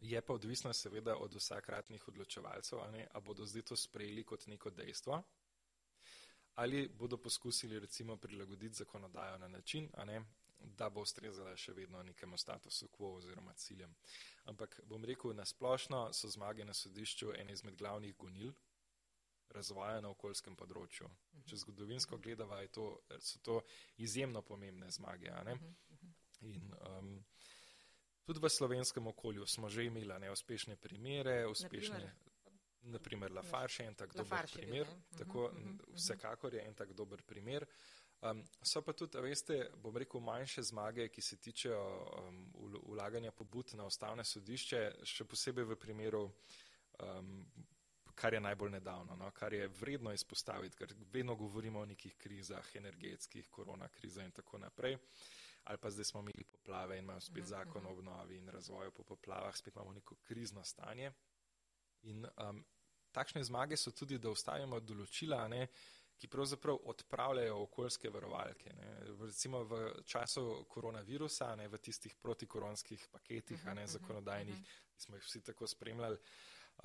[0.00, 4.46] Je pa odvisno seveda od vsakratnih odločevalcev, a, ne, a bodo zdaj to sprejeli kot
[4.46, 5.22] neko dejstvo
[6.54, 10.24] ali bodo poskusili recimo prilagoditi zakonodajo na način, ne,
[10.64, 13.94] da bo ustrezala še vedno nekemu statusu quo oziroma ciljem.
[14.50, 18.52] Ampak bom rekel, nasplošno so zmage na sodišču ene izmed glavnih gonil
[19.52, 21.08] razvoja na okoljskem področju.
[21.48, 22.86] Če zgodovinsko gledava, to,
[23.20, 23.60] so to
[24.00, 25.32] izjemno pomembne zmage.
[26.42, 27.14] In, um,
[28.26, 32.04] tudi v slovenskem okolju smo že imeli neuspešne primere, uspešne.
[32.82, 35.44] Naprimer, Lafarge je en tak dober primer, tako
[35.94, 37.62] vsekakor je en tak dober primer.
[38.22, 41.82] Um, so pa tudi, veste, bom rekel, manjše zmage, ki se tičejo
[42.20, 42.42] um,
[42.92, 46.22] ulaganja pobud na ustavne sodišče, še posebej v primeru
[47.02, 47.32] um,
[48.14, 52.68] kar je najbolj nedavno, no, kar je vredno izpostaviti, ker vedno govorimo o nekih krizah,
[52.76, 54.98] energetskih, korona kriza in tako naprej.
[55.64, 57.98] Ali pa zdaj smo imeli poplave in imamo spet mhm, zakon o mhm.
[57.98, 61.12] obnovi in razvoju po poplavah, spet imamo neko krizno stanje.
[62.02, 62.64] In um,
[63.12, 65.66] takšne zmage so tudi, da ustavimo določila, ne,
[66.22, 68.72] ki pravzaprav odpravljajo okoljske varovalke.
[68.78, 68.90] Ne.
[69.20, 74.60] Recimo v času koronavirusa, ne, v tistih protikoronskih paketih, a ne mhm, zakonodajnih,
[74.94, 76.18] ki smo jih vsi tako spremljali,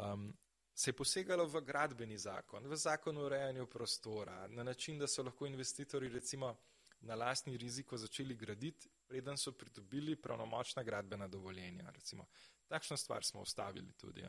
[0.01, 0.31] um,
[0.73, 5.23] se je posegalo v gradbeni zakon, v zakon o urejanju prostora, na način, da so
[5.23, 6.55] lahko investitorji recimo
[6.99, 11.91] na lastni riziko začeli graditi, preden so pridobili pravnomočna gradbena dovoljenja.
[11.93, 12.25] Recimo.
[12.67, 14.25] Takšno stvar smo ustavili tudi.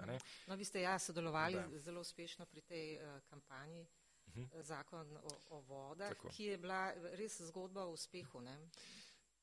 [0.47, 1.79] No, vi ste ja sodelovali da.
[1.79, 3.98] zelo uspešno pri tej uh, kampanji uh
[4.35, 4.63] mhm.
[4.63, 6.29] zakon o, o vodah, Tako.
[6.29, 8.41] ki je bila res zgodba o uspehu.
[8.41, 8.57] Ne?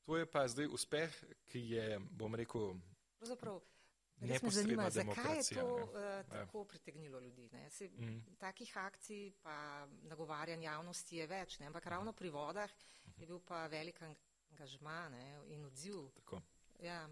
[0.06, 2.76] To je pa zdaj uspeh, ki je, bom rekel,
[3.16, 3.62] Pravzaprav,
[4.22, 5.90] Res me zanima, zakaj je to uh,
[6.30, 6.66] tako ja.
[6.66, 7.50] pritegnilo ljudi.
[7.70, 8.38] Se, mm.
[8.40, 11.68] Takih akcij pa nagovarjan javnosti je več, ne?
[11.68, 12.72] ampak ravno pri vodah
[13.18, 15.26] je bil pa velik angažma ne?
[15.52, 16.08] in odziv.
[16.80, 17.10] Ja.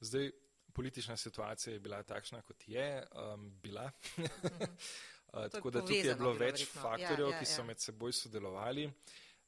[0.00, 0.30] Zdaj,
[0.72, 3.90] politična situacija je bila takšna, kot je um, bila.
[5.34, 7.66] Uh, tako da tukaj je bilo več ja, faktorjev, ja, ja, ki so ja.
[7.66, 8.84] med seboj sodelovali.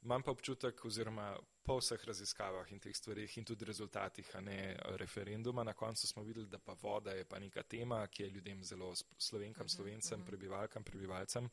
[0.03, 1.29] Imam pa občutek, oziroma
[1.63, 4.57] po vseh raziskavah in teh stvarih in tudi rezultatih, a ne
[4.99, 8.63] referenduma, na koncu smo videli, da pa voda je pa neka tema, ki je ljudem
[8.63, 10.27] zelo, slovenkam, mhm, slovencem, mhm.
[10.27, 11.49] prebivalkam, prebivalcem,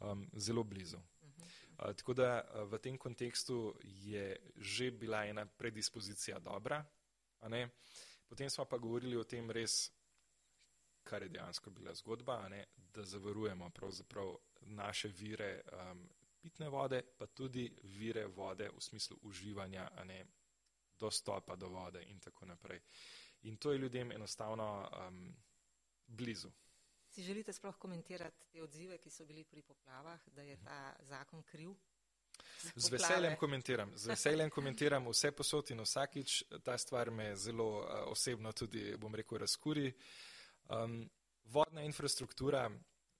[0.00, 0.98] um, zelo blizu.
[0.98, 6.84] Uh, tako da uh, v tem kontekstu je že bila ena predispozicija dobra,
[8.28, 9.90] potem smo pa govorili o tem res,
[11.10, 12.48] kar je dejansko bila zgodba,
[12.94, 13.70] da zavarujemo
[14.60, 16.08] naše vire um,
[16.40, 20.24] pitne vode, pa tudi vire vode v smislu uživanja, ne
[20.98, 22.80] dostopa do vode in tako naprej.
[23.42, 25.36] In to je ljudem enostavno um,
[26.06, 26.50] blizu.
[27.08, 31.42] Si želite sploh komentirati te odzive, ki so bili pri poplavah, da je ta zakon
[31.42, 31.74] kriv?
[32.76, 36.42] Z veseljem komentiram, z veseljem komentiram vse posod in vsakič.
[36.64, 39.92] Ta stvar me zelo uh, osebno tudi, bom rekel, razkuri.
[40.68, 41.10] Um,
[41.44, 42.70] vodna infrastruktura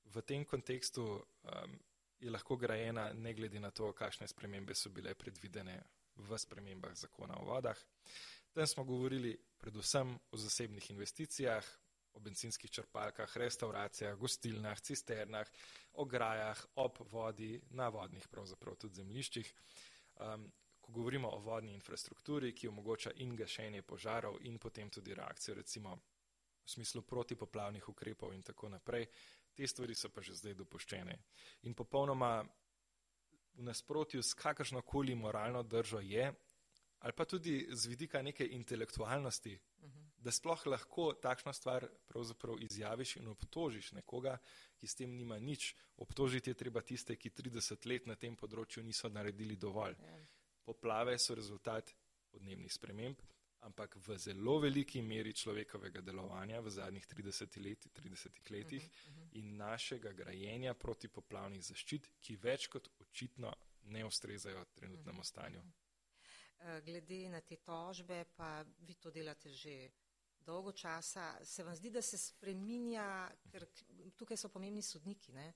[0.04, 1.78] v tem kontekstu um,
[2.20, 5.80] je lahko grajena ne glede na to, kakšne spremembe so bile predvidene
[6.16, 7.78] v spremembah zakona o vodah.
[8.52, 11.64] Tam smo govorili predvsem o zasebnih investicijah,
[12.12, 15.46] o benzinskih črpalkah, restauracijah, gostilnah, cisternah,
[15.92, 19.52] ograjah, ob vodi, na vodnih pravzaprav tudi zemljiščih.
[20.20, 20.50] Um,
[20.80, 25.98] ko govorimo o vodni infrastrukturi, ki omogoča in gašenje požarov in potem tudi reakcijo recimo
[26.70, 29.08] v smislu protipoplavnih ukrepov in tako naprej,
[29.54, 31.16] te stvari so pa že zdaj dopuščene.
[31.66, 32.44] In popolnoma
[33.58, 36.30] v nasprotju s kakršnokoli moralno držo je,
[37.00, 39.98] ali pa tudi z vidika neke intelektualnosti, uh mhm.
[39.98, 40.10] -huh.
[40.16, 44.38] da sploh lahko takšno stvar pravzaprav izjaviš in obtožiš nekoga,
[44.76, 45.74] ki s tem nima nič.
[45.96, 49.94] Obtožiti je treba tiste, ki 30 let na tem področju niso naredili dovolj.
[49.94, 50.18] Yeah.
[50.18, 50.26] Ja.
[50.64, 51.94] Poplave so rezultat
[52.30, 53.18] podnebnih sprememb,
[53.60, 59.10] ampak v zelo veliki meri človekovega delovanja v zadnjih 30, let, 30 letih uh -huh,
[59.10, 59.38] uh -huh.
[59.38, 65.28] in našega grajenja protipoplavnih zaščit, ki več kot očitno ne ustrezajo trenutnemu uh -huh.
[65.28, 65.62] stanju.
[66.60, 69.90] Eh, glede na te tožbe, pa vi to delate že
[70.46, 73.66] dolgo časa, se vam zdi, da se spreminja, ker
[74.16, 75.52] tukaj so pomembni sodniki ne?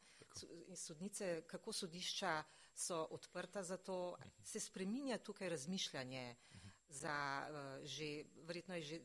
[0.67, 4.31] in sodnice, kako sodišča so odprta za to, -huh.
[4.45, 6.37] se spreminja tukaj razmišljanje.
[6.55, 9.01] Uh za uh, že, verjetno je že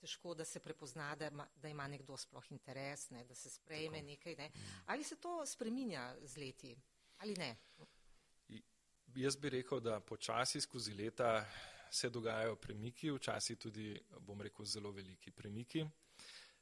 [0.00, 3.98] težko, da se prepozna, da ima, da ima nekdo sploh interes, ne, da se sprejme
[3.98, 4.06] Tako.
[4.06, 4.36] nekaj.
[4.36, 4.50] Ne.
[4.86, 6.76] Ali se to spreminja z leti
[7.20, 7.56] ali ne?
[9.14, 11.44] Jaz bi rekel, da počasi skozi leta
[11.90, 15.84] se dogajajo premiki, včasih tudi, bom rekel, zelo veliki premiki.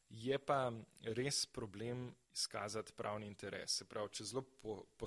[0.09, 3.77] Je pa res problem izkazati pravni interes.
[3.77, 5.07] Se pravi, če zelo po, po,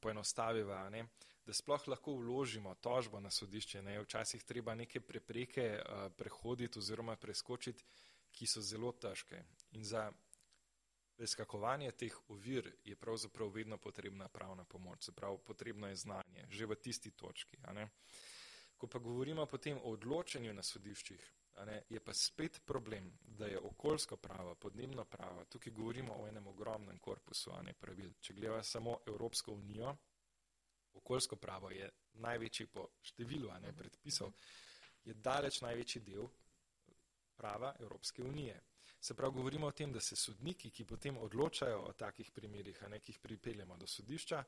[0.00, 1.06] poenostaviva, ne,
[1.46, 3.82] da sploh lahko vložimo tožbo na sodišče.
[3.82, 3.98] Ne?
[4.02, 7.84] Včasih treba neke prepreke uh, prehoditi oziroma preskočiti,
[8.32, 9.42] ki so zelo težke.
[9.76, 10.10] In za
[11.16, 16.66] preskakovanje teh ovir je pravzaprav vedno potrebna pravna pomoč, se pravi, potrebno je znanje, že
[16.66, 17.58] v tisti točki.
[18.76, 21.28] Ko pa govorimo potem o odločanju na sodiščih,
[21.88, 26.98] je pa spet problem, da je okoljsko pravo, podnebno pravo, tukaj govorimo o enem ogromnem
[26.98, 28.12] korpusu pravil.
[28.20, 29.96] Če gledamo samo Evropsko unijo,
[30.94, 34.32] okoljsko pravo je največji po številu ne, predpisov,
[35.04, 36.28] je daleč največji del
[37.36, 38.60] prava Evropske unije.
[39.00, 42.88] Se pravi, govorimo o tem, da se sodniki, ki potem odločajo o takih primerih, a
[42.88, 44.44] ne, ki jih pripeljemo do sodišča,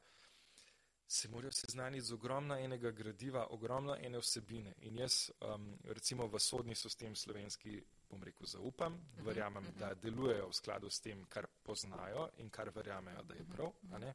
[1.07, 4.73] se morajo seznaniti z ogromno enega gradiva, ogromno ene vsebine.
[4.89, 10.01] In jaz um, recimo v sodni sistem slovenski, bom rekel, zaupam, mhm, verjamem, da mhm.
[10.03, 13.73] delujejo v skladu s tem, kar poznajo in kar verjamejo, da je prav.
[13.99, 14.15] Ne.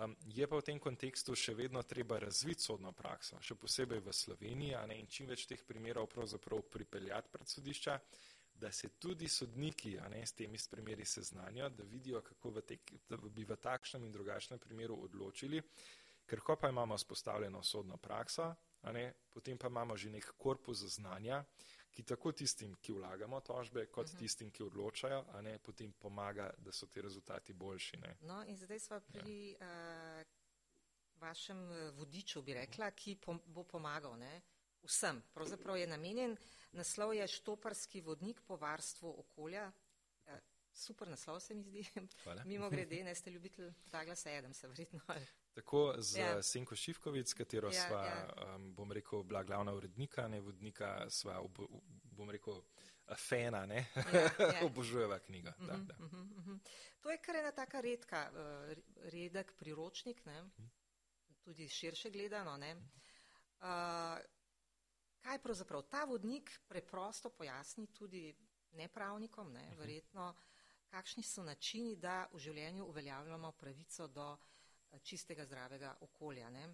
[0.00, 4.12] Um, je pa v tem kontekstu še vedno treba razviti sodno prakso, še posebej v
[4.16, 7.96] Sloveniji, ne, in čim več teh primerov pravzaprav pripeljati pred sodišča,
[8.60, 13.18] da se tudi sodniki ne, s temi primeri seznanijo, da vidijo, kako v tek, da
[13.20, 15.60] bi v takšnem in drugačnem primeru odločili,
[16.24, 18.54] ker ko pa imamo spostavljeno sodno prakso,
[18.96, 21.44] ne, potem pa imamo že nek korpus znanja,
[21.90, 24.16] ki tako tistim, ki vlagamo tožbe, kot uh mhm.
[24.16, 24.18] -huh.
[24.18, 27.96] tistim, ki odločajo, a ne potem pomaga, da so ti rezultati boljši.
[27.96, 28.16] Ne.
[28.20, 30.20] No, in zdaj smo pri ja.
[30.20, 30.26] uh,
[31.20, 34.42] vašem eh, vodiču, bi rekla, ki pom bo pomagal ne,
[34.82, 35.22] vsem.
[35.34, 36.36] Pravzaprav je namenjen,
[36.72, 39.72] naslov je Štoparski vodnik po varstvu okolja.
[40.26, 40.38] Uh,
[40.72, 41.84] super naslov se mi zdi.
[42.44, 45.00] Mimo grede, ne ste ljubitelj Douglasa Adamsa, verjetno.
[45.54, 46.42] Tako z ja.
[46.42, 48.54] Senko Šivkovic, katero ja, sva, ja.
[48.54, 51.58] Um, bom rekel, bila glavna urednika, ne vodnika, sva, ob,
[52.02, 52.62] bom rekel,
[53.16, 54.64] fena, ne, ja, ja.
[54.68, 55.54] obožujeva knjiga.
[55.58, 56.04] Uh -huh, da, da.
[56.04, 56.58] Uh -huh, uh -huh.
[57.00, 58.78] To je kar ena taka redka, uh,
[59.12, 60.68] redek priročnik, ne, uh -huh.
[61.40, 62.56] tudi širše gledano.
[62.56, 62.74] Ne.
[62.74, 64.18] Uh,
[65.20, 68.36] kaj pravzaprav ta vodnik preprosto pojasni tudi
[68.72, 69.78] nepravnikom, ne, uh -huh.
[69.78, 70.34] verjetno,
[70.88, 74.36] kakšni so načini, da v življenju uveljavljamo pravico do
[75.02, 76.50] čistega zdravega okolja.
[76.50, 76.68] Ne?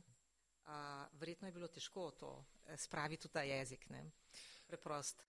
[0.64, 2.32] A, verjetno je bilo težko to
[2.66, 4.04] eh, spraviti v ta jezik, ne?
[4.66, 5.22] preprost.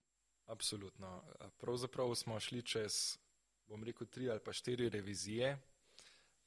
[0.47, 1.23] Absolutno.
[1.59, 3.17] Pravzaprav smo šli čez,
[3.67, 5.57] bom rekel, tri ali pa štiri revizije,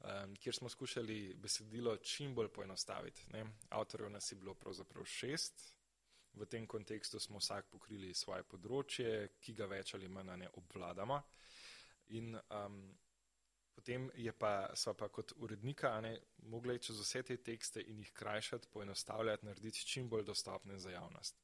[0.01, 3.26] um, kjer smo skušali besedilo čim bolj poenostaviti.
[3.32, 3.45] Ne?
[3.68, 5.74] Avtorjev nas je bilo pravzaprav šest.
[6.32, 11.20] V tem kontekstu smo vsak pokrili svoje področje, ki ga več ali manj ne obvladamo.
[12.16, 12.80] In um,
[13.81, 16.18] Potem je pa, so pa kot urednika ne,
[16.53, 21.39] mogli čez vse te tekste in jih krajšati, poenostavljati, narediti čim bolj dostopne za javnost.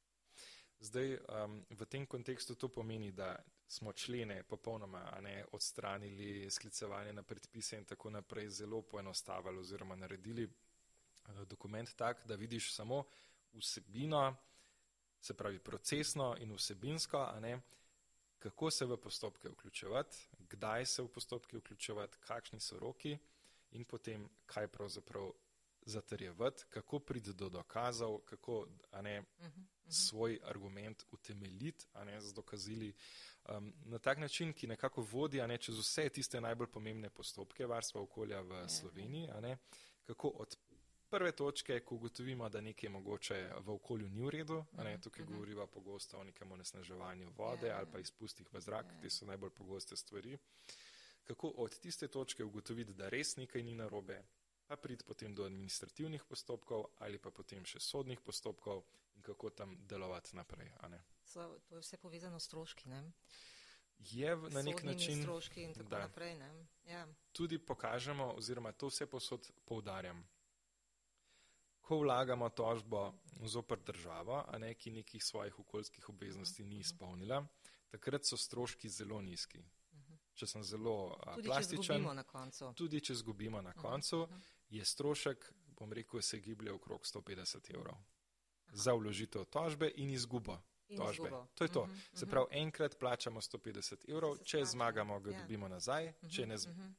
[0.79, 3.31] Zdaj, um, v tem kontekstu to pomeni, da
[3.67, 10.45] smo člene popolnoma ne, odstranili, sklicevanje na predpise in tako naprej zelo poenostavili oziroma naredili
[11.49, 13.03] dokument tak, da vidiš samo
[13.53, 14.35] vsebino,
[15.21, 17.25] se pravi procesno in vsebinsko,
[18.39, 20.17] kako se v postopke vključevati,
[20.49, 23.17] kdaj se v postopke vključevati, kakšni so roki
[23.71, 25.31] in potem kaj pravzaprav
[25.87, 28.67] zatrjevati, kako priti do dokazov, kako
[29.01, 30.09] ne, uh -huh, uh -huh.
[30.09, 31.85] svoj argument utemeljiti
[32.19, 32.93] z dokazili.
[33.49, 38.01] Um, na tak način, ki nekako vodi ne, čez vse tiste najbolj pomembne postopke varstva
[38.01, 38.69] okolja v ja.
[38.69, 39.57] Sloveniji, ne,
[40.05, 40.57] kako od
[41.09, 45.29] prve točke, ko ugotovimo, da nekaj mogoče v okolju ni v redu, ne, tukaj uh
[45.29, 45.33] -huh.
[45.33, 49.01] govoriva pogosto o nekem onesnaževanju vode ja, ali pa izpustih v zrak, ja.
[49.01, 50.37] te so najbolj pogoste stvari.
[51.23, 54.23] Kako od tiste točke ugotoviti, da res nekaj ni narobe,
[54.67, 58.83] pa priti potem do administrativnih postopkov ali pa potem še sodnih postopkov
[59.15, 60.71] in kako tam delovati naprej.
[61.23, 63.11] So, to je vse povezano s stroški, ne?
[63.99, 65.21] Je na nek način.
[65.21, 66.67] Stroški in tako da, naprej, ne?
[66.85, 67.07] Ja.
[67.31, 70.27] Tudi pokažemo, oziroma to vse posod poudarjam.
[71.87, 73.13] Ko vlagamo tožbo
[73.47, 77.45] zoper državo, a ne ki nekih svojih okoljskih obveznosti ni izpolnila,
[77.89, 79.63] takrat so stroški zelo nizki.
[80.37, 85.93] Če sem zelo tudi plastičen, če tudi če zgubimo na koncu, -huh je strošek, bom
[85.93, 87.95] rekel, se giblje okrog 150 evrov
[88.71, 90.59] za vložitev tožbe in izgubo.
[90.87, 91.29] In tožbe.
[91.55, 91.81] To je to.
[91.81, 95.41] Uh -huh, Se pravi, enkrat plačamo 150 evrov, če zmagamo, ga ja.
[95.41, 96.55] dobimo nazaj, če, ne,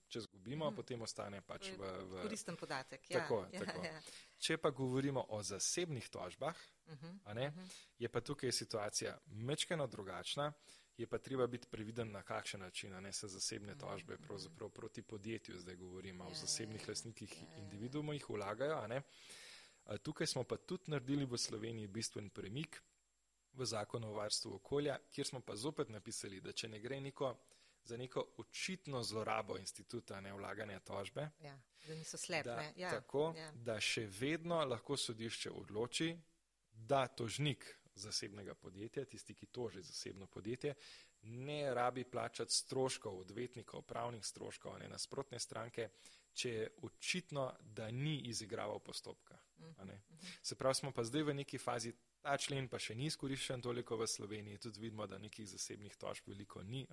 [0.09, 0.77] če zgubimo, uh -huh.
[0.77, 1.93] potem ostane pač v.
[2.11, 3.11] v koristen podatek.
[3.11, 3.21] Ja.
[3.21, 3.85] Tako, ja, tako.
[3.85, 4.01] Ja.
[4.39, 7.71] Če pa govorimo o zasebnih tožbah, uh -huh, ne, uh -huh.
[7.99, 10.53] je pa tukaj situacija mečkeno drugačna
[10.99, 14.23] je pa treba biti previden na kakšen način, ne se zasebne mm, tožbe mm.
[14.27, 19.03] pravzaprav proti podjetju, zdaj govorimo o ja, zasebnih ja, lastnikih ja, individuumih, vlagajo.
[20.03, 22.83] Tukaj smo pa tudi naredili v Sloveniji bistven premik
[23.53, 27.37] v zakonu o varstvu okolja, kjer smo pa zopet napisali, da če ne gre neko,
[27.89, 32.53] za neko očitno zlorabo instituta ne vlaganja tožbe, ja, da niso slepne.
[32.53, 33.53] Da, ja, tako, ja.
[33.53, 36.11] da še vedno lahko sodišče odloči,
[36.73, 37.65] da tožnik
[37.99, 40.75] zasebnega podjetja, tisti, ki toži zasebno podjetje,
[41.23, 45.89] ne rabi plačati stroškov, odvetnikov, pravnih stroškov, ne nasprotne stranke,
[46.33, 49.41] če je očitno, da ni izigraval postopka.
[50.43, 53.97] Se pravi, smo pa zdaj v neki fazi, ta člen pa še ni izkoriščen toliko
[53.97, 56.87] v Sloveniji, tudi vidimo, da nekih zasebnih tožb veliko ni,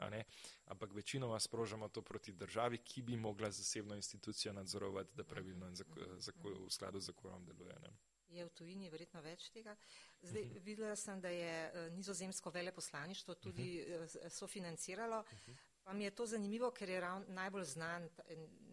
[0.66, 5.76] ampak večinoma sprožamo to proti državi, ki bi mogla zasebno institucijo nadzorovati, da pravilno in
[5.76, 7.80] v skladu z zakonom deluje.
[7.82, 7.96] Ne?
[8.36, 9.76] je v tujini verjetno več tega.
[10.22, 10.50] Zdaj, uh.
[10.50, 10.64] -huh.
[10.64, 14.04] videla sem, da je eh, nizozemsko veleposlaništvo tudi uh mhm.
[14.04, 14.30] -huh.
[14.30, 15.20] sofinanciralo.
[15.20, 15.26] Uh.
[15.48, 15.56] -huh.
[15.84, 18.10] Pa mi je to zanimivo, ker je ravno najbolj znan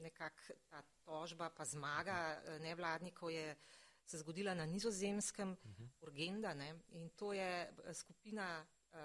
[0.00, 3.56] nekak ta tožba pa zmaga eh, nevladnikov je
[4.06, 5.88] se zgodila na nizozemskem uh -huh.
[6.00, 6.80] Urgenda ne?
[6.88, 8.98] in to je skupina uh,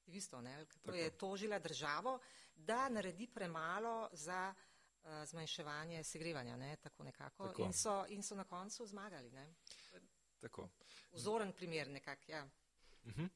[0.00, 0.66] aktivistov, ne?
[0.82, 2.18] to je tožila državo,
[2.54, 4.70] da naredi premalo za uh,
[5.04, 7.46] Eh, zmanjševanje segrevanja, ne, tako nekako.
[7.46, 7.62] Tako.
[7.62, 9.30] In, so, in so na koncu zmagali.
[9.30, 9.54] Ne.
[10.40, 10.68] Tako.
[11.12, 12.48] Vzoren primer nekak, ja.
[13.04, 13.22] Uh mhm.
[13.22, 13.28] -huh.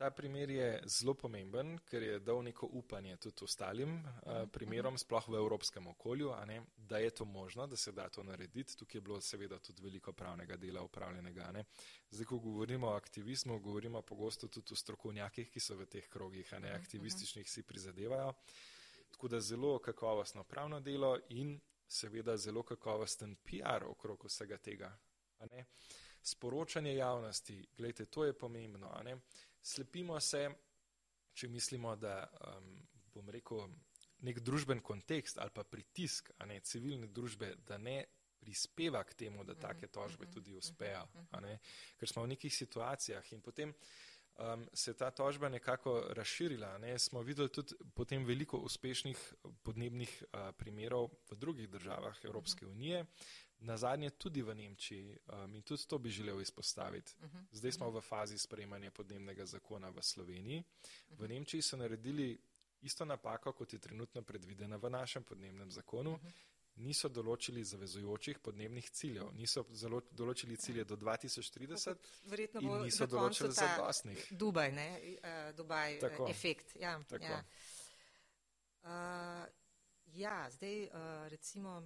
[0.00, 5.26] Ta primer je zelo pomemben, ker je dal neko upanje tudi ostalim uh, primerom, sploh
[5.28, 8.76] v evropskem okolju, ne, da je to možno, da se da to narediti.
[8.76, 11.50] Tukaj je bilo seveda tudi veliko pravnega dela upravljenega.
[11.52, 11.64] Ne.
[12.10, 16.54] Zdaj, ko govorimo o aktivizmu, govorimo pogosto tudi o strokovnjakih, ki so v teh krogih,
[16.54, 18.32] a ne aktivističnih si prizadevajo.
[19.12, 24.96] Tako da zelo kakovostno pravno delo in seveda zelo kakovosten PR okrog vsega tega.
[26.22, 28.88] Sporočanje javnosti, gledajte, to je pomembno.
[29.62, 30.46] Slepimo se,
[31.36, 32.72] če mislimo, da um,
[33.14, 33.68] bom rekel,
[34.26, 38.02] nek družben kontekst ali pa pritisk ne, civilne družbe, da ne
[38.40, 41.02] prispeva k temu, da take tožbe tudi uspejo.
[42.00, 43.74] Ker smo v nekih situacijah in potem
[44.40, 46.78] um, se je ta tožba nekako razširila.
[46.78, 46.98] Ne?
[46.98, 49.20] Smo videli tudi potem veliko uspešnih
[49.62, 53.04] podnebnih uh, primerov v drugih državah Evropske unije,
[53.60, 57.12] na zadnje tudi v Nemčiji um, in tudi to bi želel izpostaviti.
[57.18, 57.44] Uh -huh.
[57.52, 60.58] Zdaj smo v fazi sprejemanja podnebnega zakona v Sloveniji.
[60.58, 61.22] Uh -huh.
[61.24, 62.38] V Nemčiji so naredili
[62.80, 66.12] isto napako, kot je trenutno predvidena v našem podnebnem zakonu.
[66.12, 66.32] Uh -huh
[66.80, 73.52] niso določili zavezujočih podnebnih ciljev, niso zelo, določili cilje do 2030 Verjetno in niso določili
[73.56, 74.26] zadostnih.
[74.40, 74.88] Dubaj, ne?
[75.18, 76.28] Uh, Dubaj Tako.
[76.32, 76.76] efekt.
[76.80, 77.24] Ja, Tako.
[77.24, 77.40] Ja.
[78.80, 79.44] Uh,
[80.16, 81.82] ja, zdaj uh, recimo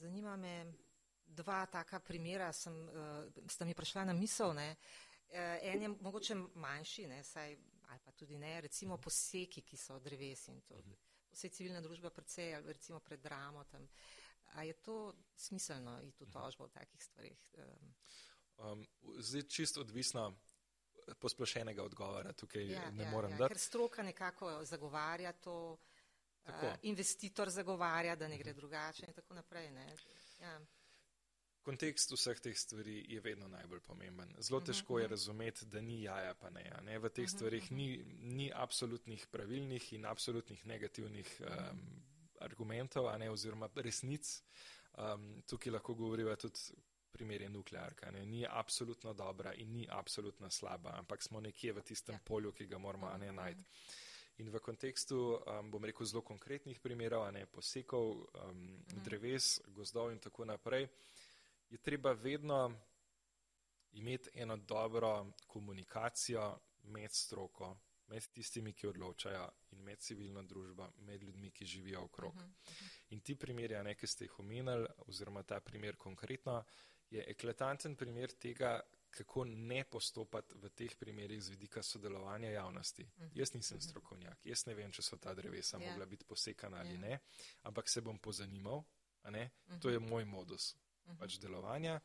[0.00, 0.54] zanima me
[1.26, 4.54] dva taka primera, sem, uh, sta mi prišla na misel.
[4.54, 4.76] Ne?
[5.28, 7.56] Uh, en je mogoče manjši, ne, saj,
[7.88, 10.80] ali pa tudi ne, recimo poseki, ki so dreves in to.
[11.32, 13.88] Vse civilna družba precej, ali recimo pred dramo tam.
[14.56, 17.50] A je to smiselno iti v tožbo v takih stvarih?
[18.56, 18.86] Um,
[19.18, 20.30] zdaj čisto odvisno
[21.20, 23.54] posplošenega odgovora tukaj ja, ne ja, morem ja, dati.
[23.54, 25.76] Ker stroka nekako zagovarja to,
[26.46, 29.70] uh, investitor zagovarja, da ne gre drugače in tako naprej.
[29.70, 29.86] Ne?
[30.40, 30.60] Ja.
[31.66, 34.30] Kontekst vseh teh stvari je vedno najbolj pomemben.
[34.38, 36.64] Zelo Mhm, težko je razumeti, da ni jaja, pa ne.
[36.86, 36.98] ne?
[36.98, 37.88] V teh stvarih ni,
[38.22, 41.80] ni absolutnih pravilnih in absolutnih negativnih um,
[42.40, 44.36] argumentov, ne oziroma resnic.
[44.96, 46.60] Um, tukaj lahko govoriva tudi
[47.16, 48.10] primer je nuklearka.
[48.10, 48.26] Ne?
[48.26, 52.20] Ni absolutno dobra in ni absolutno slaba, ampak smo nekje v tistem Ja.
[52.24, 53.64] polju, ki ga moramo ne najti.
[54.38, 58.10] In v kontekstu, um, bom rekel, zelo konkretnih primerov, ne posekov
[58.44, 60.88] um, dreves, gozdov in tako naprej,
[61.68, 62.78] je treba vedno
[63.92, 71.22] imeti eno dobro komunikacijo med stroko, med tistimi, ki odločajo in med civilno družbo, med
[71.22, 72.42] ljudmi, ki živijo okrog.
[73.08, 76.64] In ti primeri, a ne, ki ste jih omenili, oziroma ta primer konkretno,
[77.10, 83.06] je eklatanten primer tega, kako ne postopati v teh primerih z vidika sodelovanja javnosti.
[83.34, 85.90] Jaz nisem strokovnjak, jaz ne vem, če so ta drevesa Ja.
[85.90, 86.98] mogla biti posekana ali Ja.
[87.00, 87.18] ne,
[87.62, 88.84] ampak se bom pozanimal,
[89.22, 89.50] a ne,
[89.80, 90.76] to je moj modus
[91.18, 92.00] pač delovanja.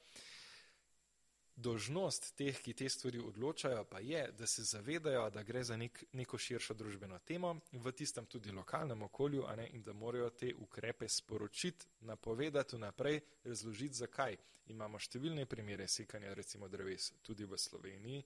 [1.61, 6.03] Dožnost teh, ki te stvari odločajo, pa je, da se zavedajo, da gre za nek,
[6.13, 11.09] neko širšo družbeno temo v tistem tudi lokalnem okolju ne, in da morajo te ukrepe
[11.09, 14.37] sporočiti, napovedati vnaprej, razložiti, zakaj.
[14.71, 18.23] Imamo številne primere sekanja recimo dreves tudi v Sloveniji,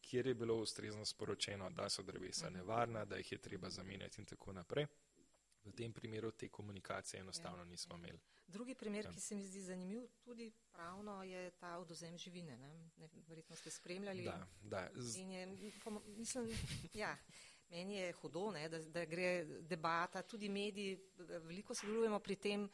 [0.00, 4.26] kjer je bilo ustrezno sporočeno, da so drevesa nevarna, da jih je treba zamenjati in
[4.26, 4.86] tako naprej.
[5.64, 8.20] V tem primeru te komunikacije enostavno nismo imeli.
[8.48, 9.10] Drugi primer, Ja.
[9.12, 12.56] ki se mi zdi zanimiv, tudi pravno, je ta odozem živine.
[12.56, 12.70] Ne?
[12.96, 14.24] Ne, verjetno ste spremljali.
[14.24, 14.90] Da, da.
[14.94, 15.46] Z, je,
[16.08, 16.48] mislim,
[16.94, 17.16] ja,
[17.68, 19.30] meni je hudo, ne, da, da gre
[19.62, 22.68] debata, tudi mediji, veliko sodelujemo pri tem,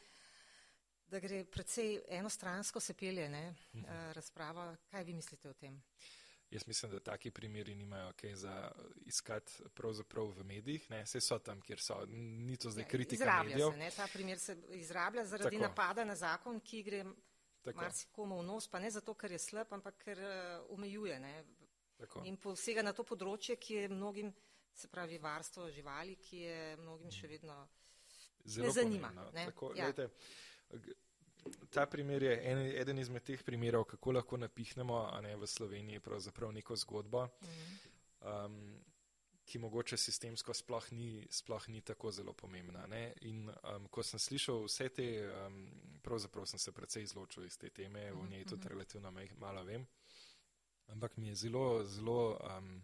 [1.05, 3.85] da gre predvsej enostransko se pelje ne, Mhm.
[3.85, 4.75] eh, razprava.
[4.85, 5.81] Kaj vi mislite o tem?
[6.51, 10.89] Jaz mislim, da taki primeri nimajo kaj za iskati pravzaprav v medijih.
[10.89, 12.05] Ne, Vse so tam, kjer so.
[12.07, 13.71] Ni to zdaj Ja, kritika izrablja medijev.
[13.71, 15.67] se, ne, ta primer se izrablja zaradi Tako.
[15.69, 17.03] napada na zakon, ki gre
[17.63, 20.29] Tako, marsikomu v nos, pa ne zato, ker je slab, ampak ker uh,
[20.69, 21.19] omejuje.
[21.19, 21.43] Ne,
[21.97, 22.21] tako.
[22.23, 24.33] In posega na to področje, ki je mnogim,
[24.71, 27.67] se pravi varstvo živali, ki je mnogim še vedno.
[28.45, 29.31] Zelo me zanima, pomembno.
[29.31, 29.45] ne.
[29.45, 29.83] Tako, Ja.
[29.83, 30.09] glejte,
[30.71, 30.93] g-
[31.69, 36.01] ta primer je en, eden izmed teh primerov, kako lahko napihnemo ne, v Sloveniji
[36.51, 37.27] neko zgodbo,
[38.21, 38.59] um,
[39.45, 42.87] ki mogoče sistemsko sploh ni, sploh ni tako zelo pomembna.
[42.87, 43.13] Ne?
[43.21, 45.07] In um, ko sem slišal vse te,
[45.45, 45.59] um,
[46.01, 49.85] pravzaprav sem se precej izločil iz te teme, o njej tudi relativno maj- malo vem,
[50.87, 52.81] ampak mi je zelo, zelo um,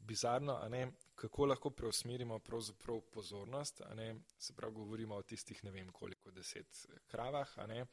[0.00, 2.40] bizarno, a ne, kako lahko preusmerimo
[3.12, 7.86] pozornost, ne, se pravi, govorimo o tistih ne vem koliko deset kravah, a ne,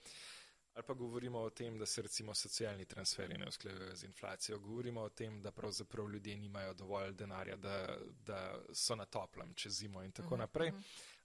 [0.77, 5.01] ali pa govorimo o tem, da se recimo socialni transferi ne usklajujejo z inflacijo, govorimo
[5.01, 10.03] o tem, da pravzaprav ljudje nimajo dovolj denarja, da, da so na toplem čez zimo
[10.03, 10.71] in tako naprej.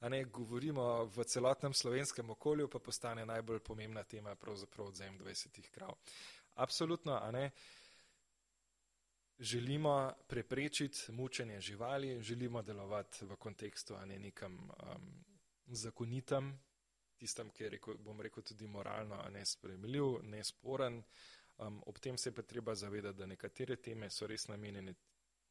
[0.00, 5.70] A ne govorimo v celotnem slovenskem okolju, pa postane najbolj pomembna tema pravzaprav odzem 20
[5.70, 5.94] krav.
[6.54, 7.50] Absolutno, a ne.
[9.42, 15.24] Želimo preprečiti mučenje živali, želimo delovati v kontekstu, a ne nekem um,
[15.66, 16.60] zakonitem,
[17.16, 21.02] tistem, ki je, rekel, bom rekel, tudi moralno nespremljiv, nesporen.
[21.58, 24.94] Um, ob tem se je pa treba zavedati, da nekatere teme so res namenjene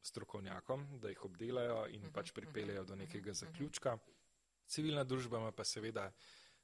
[0.02, 3.98] strokovnjakom, da jih obdelajo in pač pripeljejo do nekega zaključka.
[4.66, 6.08] Civilna družba ima pa seveda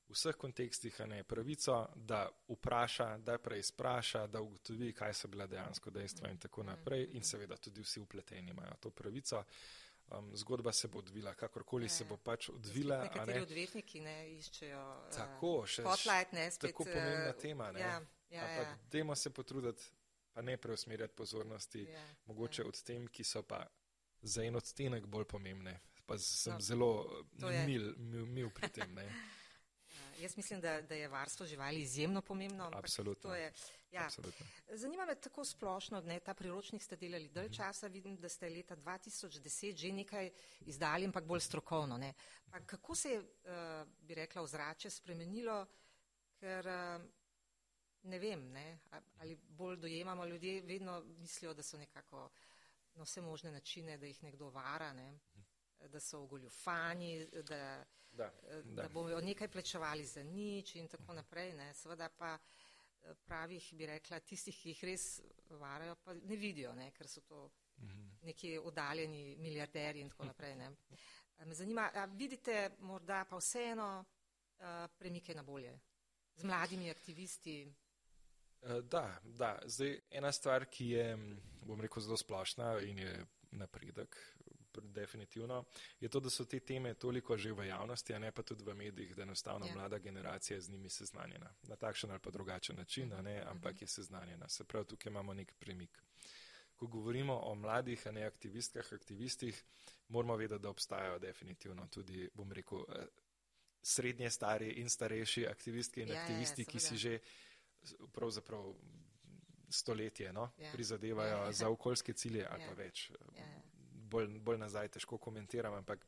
[0.08, 5.90] v vseh kontekstih ne pravico, da vpraša, da preizpraša, da ugotovi, kaj so bila dejansko
[5.90, 7.08] dejstva in tako naprej.
[7.12, 9.44] In seveda tudi vsi upleteni imajo to pravico.
[10.08, 12.08] Um, zgodba se bo odvila, kakorkoli Ja, se ja.
[12.08, 13.02] bo pač odvila.
[13.02, 13.42] Nekateri ne.
[13.42, 14.84] odvetniki ne iščejo.
[15.02, 17.72] eh, Tako, še Spotlight, ne, spet, tako pomembna eh, tema.
[17.72, 17.80] Ne?
[17.80, 18.00] Ja,
[18.30, 19.84] ja, Ampak ja, dajmo se potruditi,
[20.32, 23.66] pa ne preusmerjati pozornosti, ja, mogoče od tem, ki so pa
[24.22, 25.76] za en odstenek bolj pomembne.
[26.06, 26.88] Pa sem No, zelo
[27.66, 28.94] mil, mil, mil pri tem.
[28.94, 29.04] Ne?
[30.18, 30.22] ja.
[30.22, 32.70] Jaz mislim, da, da je varstvo živali izjemno pomembno.
[32.74, 33.34] Absolutno.
[33.34, 33.52] Je,
[33.92, 34.04] ja.
[34.04, 34.46] Absolutno.
[34.68, 37.34] Zanima me tako splošno, ne, ta priročnik ste delali Mhm.
[37.34, 41.98] dalj časa, vidim, da ste leta 2010 že nekaj izdali, ampak bolj strokovno.
[41.98, 42.14] Ne.
[42.50, 43.26] Pa kako se je, uh,
[44.00, 45.66] bi rekla, ozračje spremenilo,
[46.40, 47.02] ker uh,
[48.02, 48.78] ne vem, ne,
[49.18, 52.30] ali bolj dojemamo, ljudje vedno mislijo, da so nekako
[52.94, 55.18] na vse možne načine, da jih nekdo vara, ne,
[55.88, 57.84] da so ogoljufani, da,
[58.18, 58.30] Da,
[58.64, 58.82] da.
[58.82, 61.52] da bomo nekaj plačevali za nič in tako naprej.
[61.54, 61.68] Ne.
[61.74, 65.04] Seveda pa eh, pravih, bi rekla, tistih, ki jih res
[65.52, 67.48] varajo, pa ne vidijo, ne, ker so to
[67.78, 68.06] Mhm.
[68.22, 70.56] neki oddaljeni milijarderji in tako naprej.
[70.56, 70.72] Ne.
[71.36, 74.04] A Me zanima, a vidite morda pa vseeno
[74.58, 75.76] a, premike na bolje
[76.36, 77.72] z mladimi aktivisti?
[78.62, 79.52] Eh, Da, da.
[79.64, 81.28] Zdaj, ena stvar, ki je, m,
[81.62, 83.12] bom rekel, zelo splošna in je
[83.52, 84.16] napredek,
[84.80, 85.64] definitivno,
[86.00, 88.74] je to, da so te teme toliko že v javnosti, a ne pa tudi v
[88.74, 89.74] medijih, da enostavno ja.
[89.74, 91.54] mlada generacija z njimi seznanjena.
[91.62, 93.48] Na takšen ali pa drugačen način, ne, mhm.
[93.48, 94.48] ampak je seznanjena.
[94.48, 96.02] Se pravi, tukaj imamo nek premik.
[96.76, 99.64] Ko govorimo o mladih, a ne aktivistkah, aktivistih,
[100.08, 103.06] moramo vedeti, da obstajajo definitivno tudi, bom rekel, eh,
[103.82, 107.18] srednje stari in starejši aktivistki in ja, ja aktivisti, ja, ki si že
[108.12, 108.74] pravzaprav
[109.70, 110.72] stoletje no, ja.
[110.72, 111.52] prizadevajo ja.
[111.52, 112.68] za okoljske cilje ali ja.
[112.68, 113.10] pa več.
[113.36, 113.46] Ja.
[114.08, 116.06] Bolj, bolj nazaj težko komentiram, ampak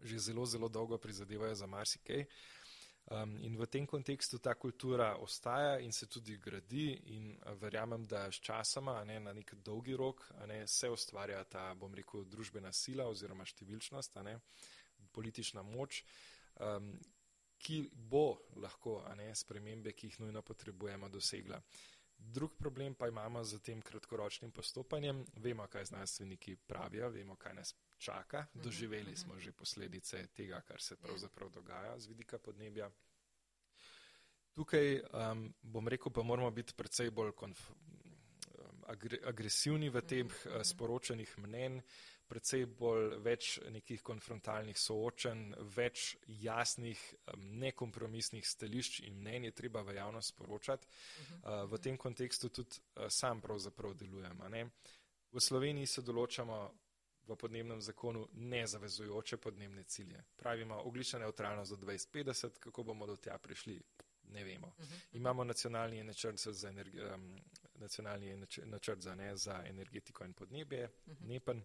[0.00, 2.24] že zelo, zelo dolgo prizadevajo za marsikaj.
[3.06, 8.26] Um, in v tem kontekstu ta kultura ostaja in se tudi gradi in verjamem, da
[8.32, 13.06] s časoma, ne, na nek dolgi rok, ne, se ustvarja ta, bom rekel, družbena sila
[13.06, 14.40] oziroma številčnost, ne,
[15.14, 16.02] politična moč,
[16.58, 16.90] um,
[17.62, 21.62] ki bo lahko ne, spremembe, ki jih nujno potrebujemo, dosegla.
[22.18, 25.24] Drug problem pa imamo z tem kratkoročnim postopanjem.
[25.36, 28.46] Vemo, kaj znanstveniki pravijo, vemo, kaj nas čaka.
[28.54, 29.16] Mhm, Doživeli mhm.
[29.16, 32.90] smo že posledice tega, kar se pravzaprav dogaja z vidika podnebja.
[34.56, 38.84] Tukaj, um, bom rekel, pa moramo biti predvsej bolj konf, um,
[39.28, 41.82] agresivni v teh uh, sporočenih mnen,
[42.28, 47.02] predvsej bolj več nekih konfrontalnih soočen, več jasnih,
[47.62, 50.88] nekompromisnih stališč in mnen je treba v javnost sporočati.
[51.70, 54.42] V tem kontekstu tudi sam pravzaprav delujem.
[55.32, 56.58] V Sloveniji se določamo
[57.26, 60.22] v podnebnem zakonu nezavezujoče podnebne cilje.
[60.36, 63.80] Pravimo oglična neutralnost do 2050, kako bomo do tja prišli,
[64.30, 64.72] ne vemo.
[65.12, 67.36] Imamo nacionalni načrt za, energi, um,
[67.74, 70.88] nacionalni načrt za, ne, za energetiko in podnebje,
[71.20, 71.60] NEPN.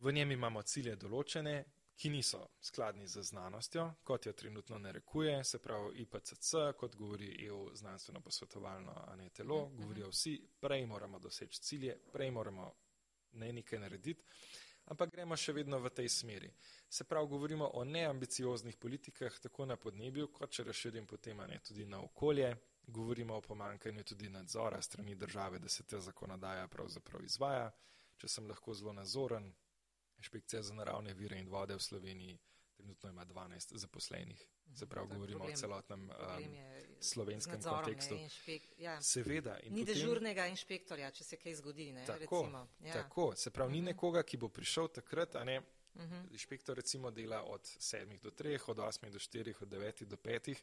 [0.00, 1.54] V njem imamo cilje določene,
[1.98, 7.74] ki niso skladni z znanostjo, kot jo trenutno narekuje, se pravi IPCC, kot govori EU
[7.74, 12.70] znanstveno posvetovalno ne telo, mhm, govorijo vsi, prej moramo doseči cilje, prej moramo
[13.32, 14.22] ne nekaj narediti,
[14.94, 16.52] ampak gremo še vedno v tej smeri.
[16.88, 21.86] Se pravi, govorimo o neambicioznih politikah, tako na podnebju, kot če razširim potem ne tudi
[21.86, 22.54] na okolje,
[22.86, 27.72] govorimo o pomankanju tudi nadzora strani države, da se ta zakonodaja pravzaprav izvaja.
[28.18, 29.52] Če sem lahko zelo nazoren,
[30.18, 32.38] Inšpekcija za naravne vire in vode v Sloveniji
[32.78, 34.46] trenutno ima 12 zaposlenih.
[34.74, 35.14] Se pravi, mhm.
[35.14, 36.44] govorimo problem, o celotnem um,
[37.00, 38.14] slovenskem nadzorom, kontekstu.
[38.14, 39.02] Ne, inšpek, ja.
[39.02, 39.58] Seveda.
[39.62, 41.88] Ni potem, dežurnega inšpektorja, če se kaj zgodi.
[41.92, 42.42] Ne, tako,
[42.84, 42.92] ja.
[42.92, 43.92] tako, se pravi, ni mhm.
[43.92, 45.58] nekoga, ki bo prišel takrat, a ne.
[45.94, 46.14] Uh mhm.
[46.14, 46.32] -huh.
[46.32, 50.54] Inšpektor recimo dela od 7 do 3, od 8 do 4, od 9 do 5,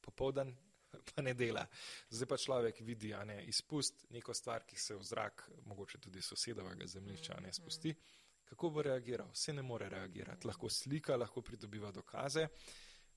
[0.00, 0.56] popoldan
[1.14, 1.66] pa ne dela.
[2.10, 6.22] Zdaj pa človek vidi, a ne, izpust neko stvar, ki se v zrak, mogoče tudi
[6.22, 7.90] sosedovega zemljišča, ne spusti.
[7.90, 9.30] Uh -huh kako bo reagiral.
[9.32, 10.46] Vse ne more reagirati.
[10.46, 12.48] Lahko slika, lahko pridobiva dokaze.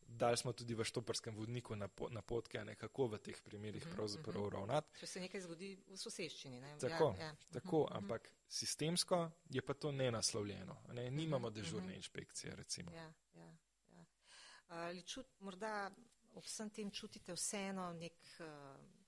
[0.07, 1.75] Dali smo tudi v štoprskem vodniku
[2.09, 4.53] napotke, na kako v teh primerih mhm, pravzaprav mhm.
[4.55, 4.99] ravnati.
[4.99, 6.59] Če se nekaj zgodi v soseščini.
[6.59, 6.75] Ne?
[6.79, 7.35] Tako, ja, ja.
[7.53, 10.77] tako ampak sistemsko je pa to nenaslovljeno.
[10.93, 11.09] Ne?
[11.11, 12.57] Nimamo dežurne inšpekcije.
[12.91, 13.51] Ja, ja,
[13.95, 14.05] ja.
[14.81, 15.91] Ali čut, morda
[16.35, 18.19] ob vsem tem čutite vseeno nek.
[18.39, 19.00] Uh,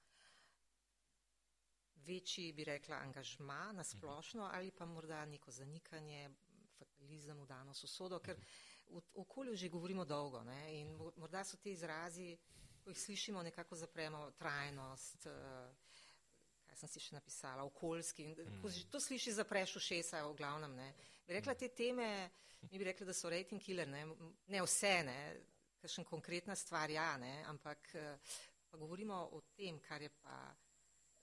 [2.05, 6.29] večji, bi rekla, angažma na splošno ali pa morda neko zanikanje,
[6.77, 8.37] fatalizem v dano sosodo, ker
[8.89, 10.79] v okolju že govorimo dolgo ne?
[10.79, 12.37] in morda so ti izrazi,
[12.83, 15.73] ko jih slišimo, nekako zapremo trajnost, eh,
[16.67, 18.27] kaj sem si še napisala, okoljski.
[18.61, 20.75] Ko to sliši, zapreš ušesa v glavnem.
[20.75, 20.89] Ne?
[21.27, 22.29] Bi rekla, te teme,
[22.71, 24.03] mi bi rekli, da so rating killer, ne,
[24.47, 25.17] ne vse, ne,
[25.83, 28.35] kakšen konkretna stvar, ja, ne, ampak eh,
[28.69, 30.37] pa govorimo o tem, kar je pa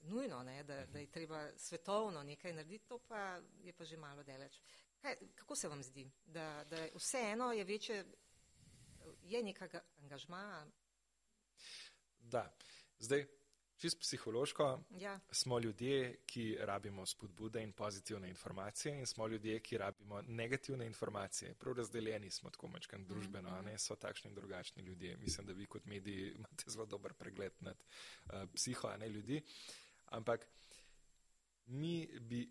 [0.01, 4.23] nujno, ne, da, da je treba svetovno nekaj narediti, to pa je pa že malo
[4.23, 4.59] deleč.
[5.01, 8.05] Kaj, kako se vam zdi, da, da vseeno je večje,
[9.23, 10.67] je nekega angažma?
[12.19, 12.55] Da,
[12.99, 13.25] zdaj,
[13.77, 15.19] čist psihološko, ja.
[15.31, 21.53] smo ljudje, ki rabimo spodbude in pozitivne informacije in smo ljudje, ki rabimo negativne informacije.
[21.53, 23.65] Prav razdeljeni smo tako mačkan družbeno, mm -hmm.
[23.65, 25.17] ne so takšni in drugačni ljudje.
[25.17, 27.83] Mislim, da vi kot mediji imate zelo dober pregled nad
[28.25, 29.37] uh, psiho, a ne ljudi.
[29.37, 30.47] Uh, ampak
[31.65, 32.45] mi bi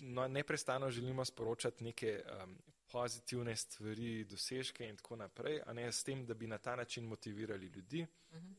[0.00, 2.58] no, neprestano želimo sporočati neke um,
[2.92, 7.04] pozitivne stvari, dosežke in tako naprej, a ne s tem, da bi na ta način
[7.04, 8.06] motivirali ljudi.
[8.30, 8.46] Uh mhm.
[8.46, 8.54] -huh.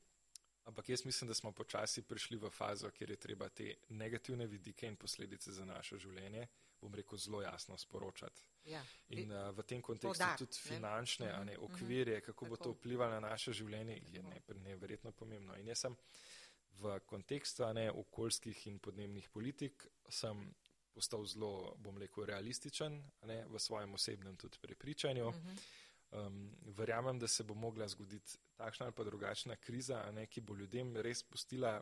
[0.70, 4.88] Ampak jaz mislim, da smo počasi prišli v fazo, kjer je treba te negativne vidike
[4.88, 6.48] in posledice za naše življenje,
[6.82, 8.42] bom rekel, zelo jasno sporočati.
[8.66, 8.84] Ja.
[9.10, 11.46] In uh, v tem kontekstu Podar, tudi finančne ne?
[11.46, 11.64] Ne, mhm.
[11.64, 12.50] okvirje, kako Tako.
[12.50, 14.24] bo to vplivalo na naše življenje, je
[14.54, 15.58] neverjetno pomembno.
[15.58, 15.96] In jaz sem
[16.80, 20.54] v kontekstu ne, okoljskih in podnebnih politik sem
[20.94, 22.98] postal zelo, bom rekel, realističen
[23.28, 25.28] ne, v svojem osebnem tudi prepričanju.
[25.28, 25.60] Uh -huh.
[26.28, 30.56] um, verjamem, da se bo mogla zgoditi takšna ali pa drugačna kriza, ne, ki bo
[30.56, 31.82] ljudem res pustila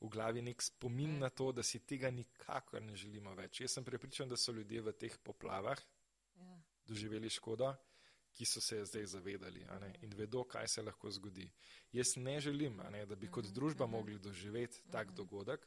[0.00, 3.60] v glavi nek spomin na to, da si tega nikakor ne želimo več.
[3.60, 5.78] Jaz sem prepričan, da so ljudje v teh poplavah
[6.34, 6.62] Ja.
[6.86, 7.74] doživeli škodo,
[8.32, 11.50] ki so se zdaj zavedali ne, in vedo, kaj se lahko zgodi.
[11.92, 15.66] Jaz ne želim, ne, da bi kot družba mogli doživeti tak dogodek,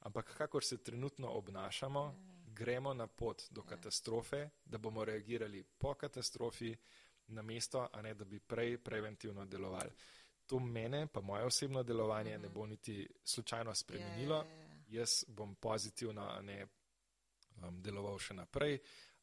[0.00, 2.04] ampak kakor se trenutno obnašamo,
[2.46, 6.76] gremo na pot do katastrofe, da bomo reagirali po katastrofi,
[7.26, 9.90] namesto, a ne, da bi prej preventivno delovali.
[10.46, 14.36] To mene, pa moje osebno delovanje, ne bo niti slučajno spremenilo.
[14.36, 14.74] Ja, ja, ja.
[14.88, 16.66] Jaz bom pozitivno, a ne
[17.62, 18.78] um, deloval še naprej,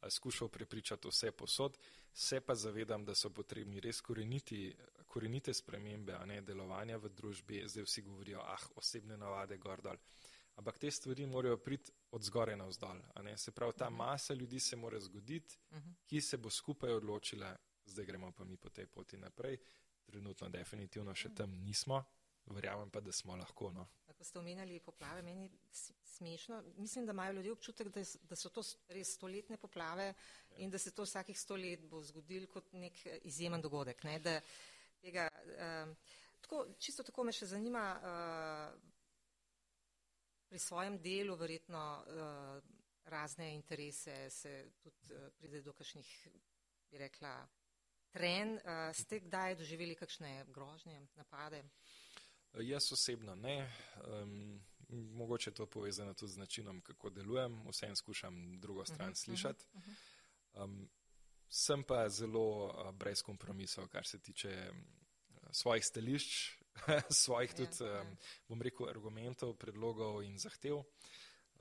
[0.10, 1.78] skušal prepričati vse posod,
[2.14, 4.76] se pa zavedam, da so potrebni res koreniti,
[5.08, 7.64] korenite spremembe, a ne delovanja v družbi.
[7.68, 9.98] Zdaj vsi govorijo, ah, osebne navade, gor dol.
[10.56, 13.02] Ampak te stvari morajo priti od zgore na vzdolj.
[13.36, 15.58] Se pravi, ta masa ljudi se mora zgoditi,
[16.06, 19.58] ki se bo skupaj odločila, zdaj gremo pa mi po tej poti naprej.
[20.06, 22.04] Trenutno definitivno še tam nismo,
[22.46, 23.72] verjamem pa, da smo lahko.
[23.72, 23.88] No.
[24.22, 25.50] Ko ste omenjali poplave, meni
[26.04, 26.64] smešno.
[26.78, 28.62] Mislim, da imajo ljudje občutek, da, da so to
[28.94, 30.14] res stoletne poplave
[30.62, 34.04] in da se to vsakih sto let bo zgodil kot nek eh, izjemen dogodek.
[34.04, 34.20] Ne?
[34.20, 34.36] Da
[35.02, 35.96] tega, um,
[36.42, 38.78] tako, čisto tako me še zanima, uh,
[40.54, 42.62] pri svojem delu verjetno uh,
[43.10, 46.14] razne interese se tudi uh, pride do kakšnih,
[46.92, 47.34] bi rekla,
[48.14, 48.60] tren.
[48.62, 51.66] Uh, ste kdaj doživeli kakšne grožnje, napade?
[52.60, 53.72] Jaz osebno ne.
[54.08, 59.66] Um, mogoče je to povezano tudi z načinom, kako delujem, vsem skušam drugo stran slišati.
[60.54, 60.90] Um,
[61.50, 64.84] sem pa zelo uh, brez kompromisov, kar se tiče um,
[65.52, 66.58] svojih stališč,
[67.24, 68.02] svojih tudi, ja.
[68.02, 70.84] um, bom rekel, argumentov, predlogov in zahtev.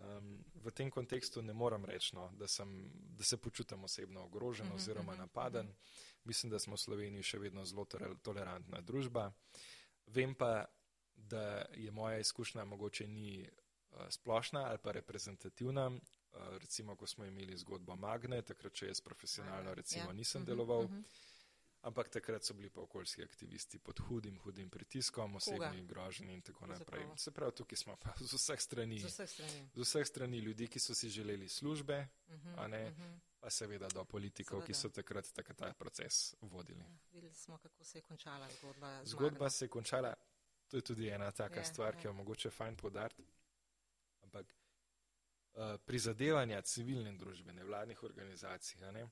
[0.01, 4.73] Um, v tem kontekstu ne moram reči, no, da, sem, da se počutim osebno ogrožen
[4.73, 5.75] oziroma napaden.
[6.25, 9.31] Mislim, da smo v Sloveniji še vedno zelo tole- tolerantna družba.
[10.07, 10.65] Vem pa,
[11.21, 11.43] da
[11.75, 13.49] je moja izkušnja mogoče ni
[13.91, 15.87] uh, splošna ali pa reprezentativna.
[15.87, 15.99] Uh,
[16.53, 20.13] recimo, ko smo imeli zgodbo Magne, takrat, če jaz profesionalno recimo Ja.
[20.13, 21.01] nisem Mhm, deloval, mhm.
[21.83, 26.67] ampak takrat so bili pa okoljski aktivisti pod hudim, hudim pritiskom, osebni grožnji in tako
[26.67, 27.07] naprej.
[27.17, 29.01] Se pravi, tukaj smo pa z vseh strani.
[29.01, 29.69] Z vseh strani.
[29.75, 33.15] Z vseh strani ljudi, ki so si želeli službe, Mhm, a ne, mhm.
[33.41, 34.79] pa seveda do politikov, ki Seveda.
[34.81, 36.81] so takrat tak, ta proces vodili.
[36.81, 39.05] Ja, videli smo, kako se je končala zgodba.
[39.05, 39.51] Zgodba Magno.
[39.51, 40.15] se je končala,
[40.71, 42.11] to je tudi ena taka Ja, stvar, ki ja.
[42.11, 43.25] jo mogoče fajn podariti.
[44.21, 44.47] Ampak
[45.55, 49.09] uh, prizadevanja civilne družbe, nevladnih organizacij, ne,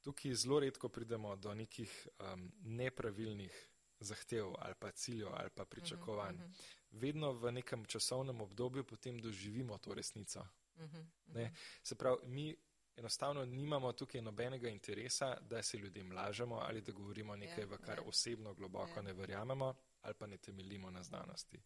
[0.00, 3.68] tukaj zelo redko pridemo do nekih um, nepravilnih
[4.00, 6.34] zahtev ali pa ciljev ali pa pričakovanj.
[6.36, 6.52] mhm.
[6.90, 10.46] Vedno v nekem časovnem obdobju potem doživimo to resnico.
[10.76, 11.52] Mhm, Ne?
[11.82, 12.56] Se pravi, mi
[12.96, 17.98] enostavno nimamo tukaj nobenega interesa, da se ljudem lažemo ali da govorimo nekaj, v kar
[17.98, 18.04] ja.
[18.06, 19.02] osebno globoko Ja.
[19.02, 19.74] ne verjamemo
[20.04, 21.60] ali pa ne temeljimo na znanosti.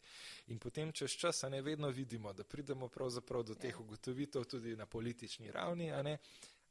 [0.47, 3.79] In potem čez čas a ne vedno vidimo, da pridemo pravzaprav do teh Ja.
[3.79, 6.19] ugotovitev tudi na politični ravni, a ne,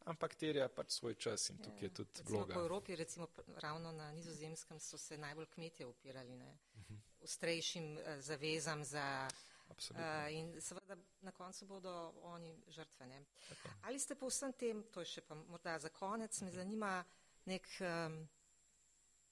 [0.02, 2.16] ampak terja pač svoj čas in tukaj je tudi Ja.
[2.16, 2.54] Recimo po vloga.
[2.56, 6.96] Evropi, recimo ravno na nizozemskem, so se najbolj kmetje upirali ne, Mhm.
[7.22, 9.28] ostrejšim eh, zavezam za.
[9.70, 10.08] Absolutno.
[10.08, 11.92] Uh, in seveda na koncu bodo
[12.24, 13.08] oni žrtve.
[13.08, 13.26] Ne.
[13.50, 13.70] Tako.
[13.82, 17.04] Ali ste po vsem tem, to je še pa morda za konec, me zanima
[17.46, 18.16] nek um,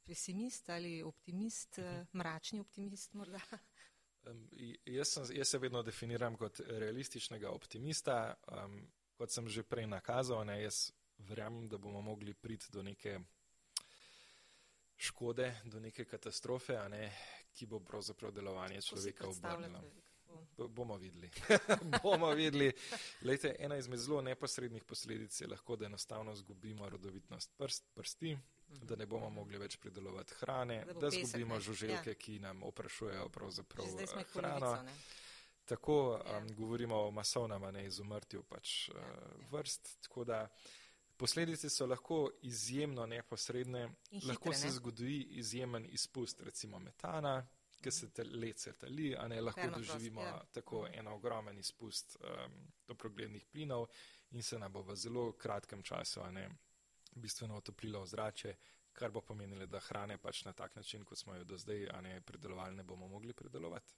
[0.06, 3.41] pesimist ali optimist, uh, mračni optimist morda?
[4.26, 4.47] Um,
[4.86, 8.36] jaz, sem, jaz se vedno definiram kot realističnega optimista.
[8.51, 8.80] Um,
[9.16, 13.20] kot sem že prej nakazal, ne, jaz verjamem, da bomo mogli priti do neke
[14.97, 17.12] škode, do neke katastrofe, a ne,
[17.56, 19.84] ki bo pravzaprav delovanje Kako človeka obrnila.
[20.58, 21.30] B- Bomo videli.
[22.03, 22.72] bomo videli.
[23.24, 28.38] Lejte, ena izmed zelo neposrednih posledic je lahko, da enostavno izgubimo rodovitnost prst, prsti,
[28.68, 31.61] da ne bomo mogli več pridelovati hrane, Da da pesek, izgubimo ne.
[31.61, 32.16] žuželke, Ja.
[32.16, 34.24] ki nam oprašujejo pravzaprav eh, polovico.
[34.34, 34.84] hrano.
[34.84, 34.93] Ne?
[35.66, 36.38] Tako Ja.
[36.38, 39.47] um, govorimo o masovnem, ne izumrtju pač, uh, ja.
[39.51, 40.01] vrst.
[40.01, 40.49] Tako da
[41.18, 43.84] posledice so lahko izjemno neposredne.
[44.11, 44.72] In lahko hitre, se ne?
[44.72, 47.47] zgodi izjemen izpust, recimo metana,
[47.82, 50.43] ki se te let se tali, a ne lahko Permafrost, doživimo ja.
[50.51, 52.53] tako en ogromen izpust um,
[52.86, 53.88] toplogrednih plinov
[54.32, 56.49] in se nam bo v zelo kratkem času ne,
[57.16, 58.55] bistveno otoplilo ozračje.
[58.93, 62.01] Kar bo pomenilo, da hrane pač na tak način, kot smo jo do zdaj, a
[62.01, 63.93] ne predelovali, ne bomo mogli predelovati.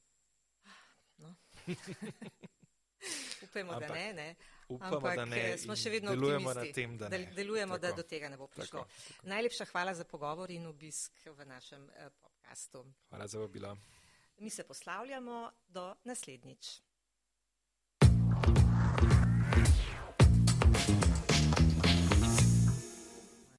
[1.17, 1.35] No.
[3.43, 4.13] Upajmo, da Ampak ne.
[4.13, 4.35] ne.
[4.67, 5.41] Upamo, Ampak da ne.
[5.43, 6.67] eh, smo še vedno delujemo optimisti.
[6.71, 7.17] na tem, da ne.
[7.17, 7.95] Del- Delujemo, da Tako.
[7.95, 8.79] do tega ne bo prišlo.
[8.79, 9.27] Tako, tako.
[9.27, 12.81] Najlepša hvala za pogovor in obisk v našem eh, podkastu.
[13.09, 13.77] Hvala za vabilo.
[14.37, 15.37] Mi se poslavljamo
[15.67, 16.81] do naslednjič.